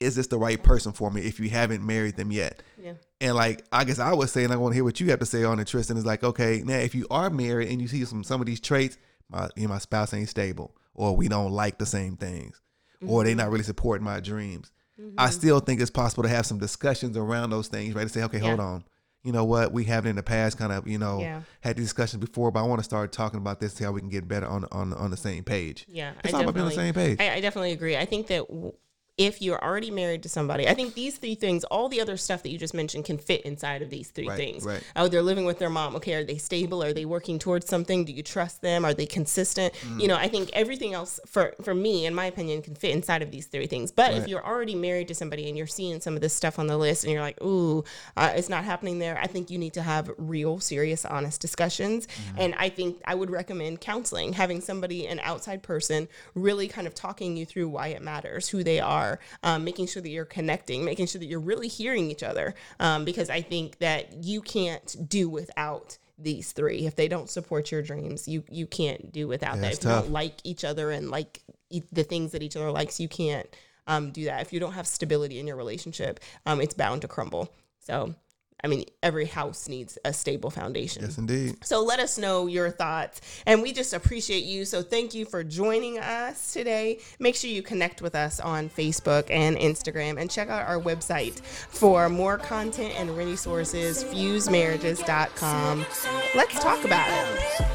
is 0.00 0.16
this 0.16 0.26
the 0.26 0.38
right 0.38 0.60
person 0.62 0.92
for 0.92 1.10
me 1.10 1.20
if 1.20 1.38
you 1.38 1.50
haven't 1.50 1.86
married 1.86 2.16
them 2.16 2.32
yet? 2.32 2.62
Yeah. 2.82 2.94
And 3.20 3.34
like 3.34 3.64
I 3.70 3.84
guess 3.84 3.98
I 3.98 4.12
would 4.12 4.30
say, 4.30 4.44
and 4.44 4.52
I 4.52 4.56
want 4.56 4.72
to 4.72 4.74
hear 4.76 4.84
what 4.84 4.98
you 4.98 5.10
have 5.10 5.20
to 5.20 5.26
say 5.26 5.44
on 5.44 5.60
it, 5.60 5.68
Tristan. 5.68 5.96
Is 5.96 6.06
like, 6.06 6.24
okay, 6.24 6.62
now 6.64 6.78
if 6.78 6.94
you 6.94 7.06
are 7.10 7.30
married 7.30 7.68
and 7.68 7.80
you 7.80 7.86
see 7.86 8.04
some 8.04 8.24
some 8.24 8.40
of 8.40 8.46
these 8.46 8.60
traits, 8.60 8.98
my 9.28 9.48
you 9.56 9.64
know, 9.64 9.68
my 9.68 9.78
spouse 9.78 10.14
ain't 10.14 10.28
stable, 10.28 10.74
or 10.94 11.14
we 11.14 11.28
don't 11.28 11.52
like 11.52 11.78
the 11.78 11.86
same 11.86 12.16
things, 12.16 12.60
or 13.06 13.22
they 13.22 13.30
mm-hmm. 13.30 13.38
not 13.38 13.50
really 13.50 13.64
supporting 13.64 14.04
my 14.04 14.20
dreams. 14.20 14.72
I 14.98 15.02
mm-hmm. 15.02 15.32
still 15.32 15.60
think 15.60 15.80
it's 15.80 15.90
possible 15.90 16.22
to 16.24 16.28
have 16.28 16.44
some 16.44 16.58
discussions 16.58 17.16
around 17.16 17.50
those 17.50 17.68
things, 17.68 17.94
right? 17.94 18.02
To 18.02 18.08
say, 18.08 18.22
okay, 18.24 18.38
hold 18.38 18.60
on. 18.60 18.84
You 19.22 19.32
know 19.32 19.44
what? 19.44 19.72
We 19.72 19.84
have 19.84 20.06
in 20.06 20.16
the 20.16 20.22
past, 20.22 20.56
kind 20.56 20.72
of, 20.72 20.86
you 20.86 20.98
know, 20.98 21.20
Yeah. 21.20 21.42
had 21.60 21.76
these 21.76 21.86
discussions 21.86 22.24
before, 22.24 22.50
but 22.50 22.60
I 22.60 22.66
want 22.66 22.80
to 22.80 22.84
start 22.84 23.12
talking 23.12 23.38
about 23.38 23.60
this, 23.60 23.74
see 23.74 23.84
how 23.84 23.92
we 23.92 24.00
can 24.00 24.08
get 24.08 24.26
better 24.26 24.46
on 24.46 24.64
on 24.72 24.94
on 24.94 25.10
the 25.10 25.16
same 25.16 25.44
page. 25.44 25.86
Yeah, 25.88 26.12
It's 26.24 26.32
I 26.32 26.38
all 26.38 26.42
about 26.44 26.54
being 26.54 26.64
on 26.64 26.70
the 26.70 26.74
same 26.74 26.94
page. 26.94 27.20
I, 27.20 27.34
I 27.34 27.40
definitely 27.40 27.72
agree. 27.72 27.96
I 27.96 28.06
think 28.06 28.28
that 28.28 28.48
w- 28.48 28.72
if 29.20 29.42
you're 29.42 29.62
already 29.62 29.90
married 29.90 30.22
to 30.22 30.30
somebody, 30.30 30.66
I 30.66 30.72
think 30.72 30.94
these 30.94 31.18
three 31.18 31.34
things, 31.34 31.62
all 31.64 31.90
the 31.90 32.00
other 32.00 32.16
stuff 32.16 32.42
that 32.42 32.48
you 32.48 32.56
just 32.56 32.72
mentioned, 32.72 33.04
can 33.04 33.18
fit 33.18 33.42
inside 33.42 33.82
of 33.82 33.90
these 33.90 34.08
three 34.08 34.26
Right, 34.26 34.38
things. 34.38 34.64
right. 34.64 34.82
Oh, 34.96 35.08
they're 35.08 35.20
living 35.20 35.44
with 35.44 35.58
their 35.58 35.68
mom. 35.68 35.94
Okay, 35.96 36.14
are 36.14 36.24
they 36.24 36.38
stable? 36.38 36.82
Are 36.82 36.94
they 36.94 37.04
working 37.04 37.38
towards 37.38 37.68
something? 37.68 38.06
Do 38.06 38.14
you 38.14 38.22
trust 38.22 38.62
them? 38.62 38.82
Are 38.82 38.94
they 38.94 39.04
consistent? 39.04 39.74
Mm. 39.74 40.00
You 40.00 40.08
know, 40.08 40.16
I 40.16 40.28
think 40.28 40.48
everything 40.54 40.94
else, 40.94 41.20
for 41.26 41.54
for 41.60 41.74
me, 41.74 42.06
in 42.06 42.14
my 42.14 42.24
opinion, 42.24 42.62
can 42.62 42.74
fit 42.74 42.92
inside 42.92 43.20
of 43.20 43.30
these 43.30 43.46
three 43.46 43.66
things. 43.66 43.92
But 43.92 44.14
if 44.14 44.26
you're 44.26 44.44
already 44.44 44.74
married 44.74 45.08
to 45.08 45.14
somebody 45.14 45.48
and 45.48 45.58
you're 45.58 45.66
seeing 45.66 46.00
some 46.00 46.14
of 46.14 46.22
this 46.22 46.32
stuff 46.32 46.58
on 46.58 46.66
the 46.66 46.78
list, 46.78 47.04
and 47.04 47.12
you're 47.12 47.20
like, 47.20 47.42
ooh, 47.42 47.84
uh, 48.16 48.32
it's 48.34 48.48
not 48.48 48.64
happening 48.64 49.00
there, 49.00 49.18
I 49.18 49.26
think 49.26 49.50
you 49.50 49.58
need 49.58 49.74
to 49.74 49.82
have 49.82 50.10
real, 50.16 50.60
serious, 50.60 51.04
honest 51.04 51.42
discussions. 51.42 52.06
Mm-hmm. 52.06 52.38
And 52.38 52.54
I 52.56 52.70
think 52.70 53.02
I 53.04 53.14
would 53.14 53.30
recommend 53.30 53.82
counseling, 53.82 54.32
having 54.32 54.62
somebody, 54.62 55.06
an 55.06 55.20
outside 55.22 55.62
person, 55.62 56.08
really 56.34 56.68
kind 56.68 56.86
of 56.86 56.94
talking 56.94 57.36
you 57.36 57.44
through 57.44 57.68
why 57.68 57.88
it 57.88 58.00
matters, 58.00 58.48
who 58.48 58.62
they 58.64 58.80
are, 58.80 59.09
um, 59.42 59.64
making 59.64 59.86
sure 59.86 60.02
that 60.02 60.10
you're 60.10 60.24
connecting, 60.24 60.84
making 60.84 61.06
sure 61.06 61.18
that 61.18 61.26
you're 61.26 61.40
really 61.40 61.68
hearing 61.68 62.10
each 62.10 62.22
other. 62.22 62.54
Um, 62.78 63.04
because 63.04 63.30
I 63.30 63.40
think 63.40 63.78
that 63.78 64.22
you 64.22 64.42
can't 64.42 65.08
do 65.08 65.28
without 65.28 65.98
these 66.18 66.52
three. 66.52 66.86
If 66.86 66.96
they 66.96 67.08
don't 67.08 67.30
support 67.30 67.72
your 67.72 67.82
dreams, 67.82 68.28
you 68.28 68.44
you 68.50 68.66
can't 68.66 69.10
do 69.12 69.26
without 69.26 69.56
Yeah, 69.56 69.62
that. 69.62 69.72
If 69.72 69.84
you 69.84 69.90
don't 69.90 70.10
like 70.10 70.34
each 70.44 70.64
other 70.64 70.90
and 70.90 71.10
like 71.10 71.42
e- 71.70 71.82
the 71.92 72.04
things 72.04 72.32
that 72.32 72.42
each 72.42 72.56
other 72.56 72.70
likes, 72.70 73.00
you 73.00 73.08
can't 73.08 73.48
um, 73.86 74.10
do 74.12 74.24
that. 74.24 74.42
If 74.42 74.52
you 74.52 74.60
don't 74.60 74.72
have 74.74 74.86
stability 74.86 75.38
in 75.38 75.46
your 75.46 75.56
relationship, 75.56 76.20
um, 76.46 76.60
it's 76.60 76.74
bound 76.74 77.02
to 77.02 77.08
crumble. 77.08 77.52
So, 77.80 78.14
I 78.62 78.68
mean, 78.68 78.84
every 79.02 79.26
house 79.26 79.68
needs 79.68 79.98
a 80.04 80.12
stable 80.12 80.50
foundation. 80.50 81.02
Yes, 81.02 81.18
indeed. 81.18 81.56
So 81.64 81.82
let 81.82 82.00
us 82.00 82.18
know 82.18 82.46
your 82.46 82.70
thoughts. 82.70 83.20
And 83.46 83.62
we 83.62 83.72
just 83.72 83.92
appreciate 83.92 84.44
you. 84.44 84.64
So 84.64 84.82
thank 84.82 85.14
you 85.14 85.24
for 85.24 85.42
joining 85.42 85.98
us 85.98 86.52
today. 86.52 86.98
Make 87.18 87.36
sure 87.36 87.50
you 87.50 87.62
connect 87.62 88.02
with 88.02 88.14
us 88.14 88.40
on 88.40 88.68
Facebook 88.68 89.30
and 89.30 89.56
Instagram 89.56 90.20
and 90.20 90.30
check 90.30 90.48
out 90.48 90.66
our 90.66 90.80
website 90.80 91.40
for 91.40 92.08
more 92.08 92.38
content 92.38 92.94
and 92.96 93.16
resources, 93.16 94.04
fusedmarriages.com. 94.04 95.86
Let's 96.34 96.60
talk 96.60 96.84
about 96.84 97.08
it. 97.08 97.70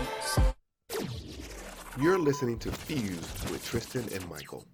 You're 2.00 2.20
listening 2.20 2.60
to 2.60 2.72
Fuse 2.72 3.50
with 3.50 3.66
Tristan 3.66 4.08
and 4.14 4.28
Michael. 4.30 4.66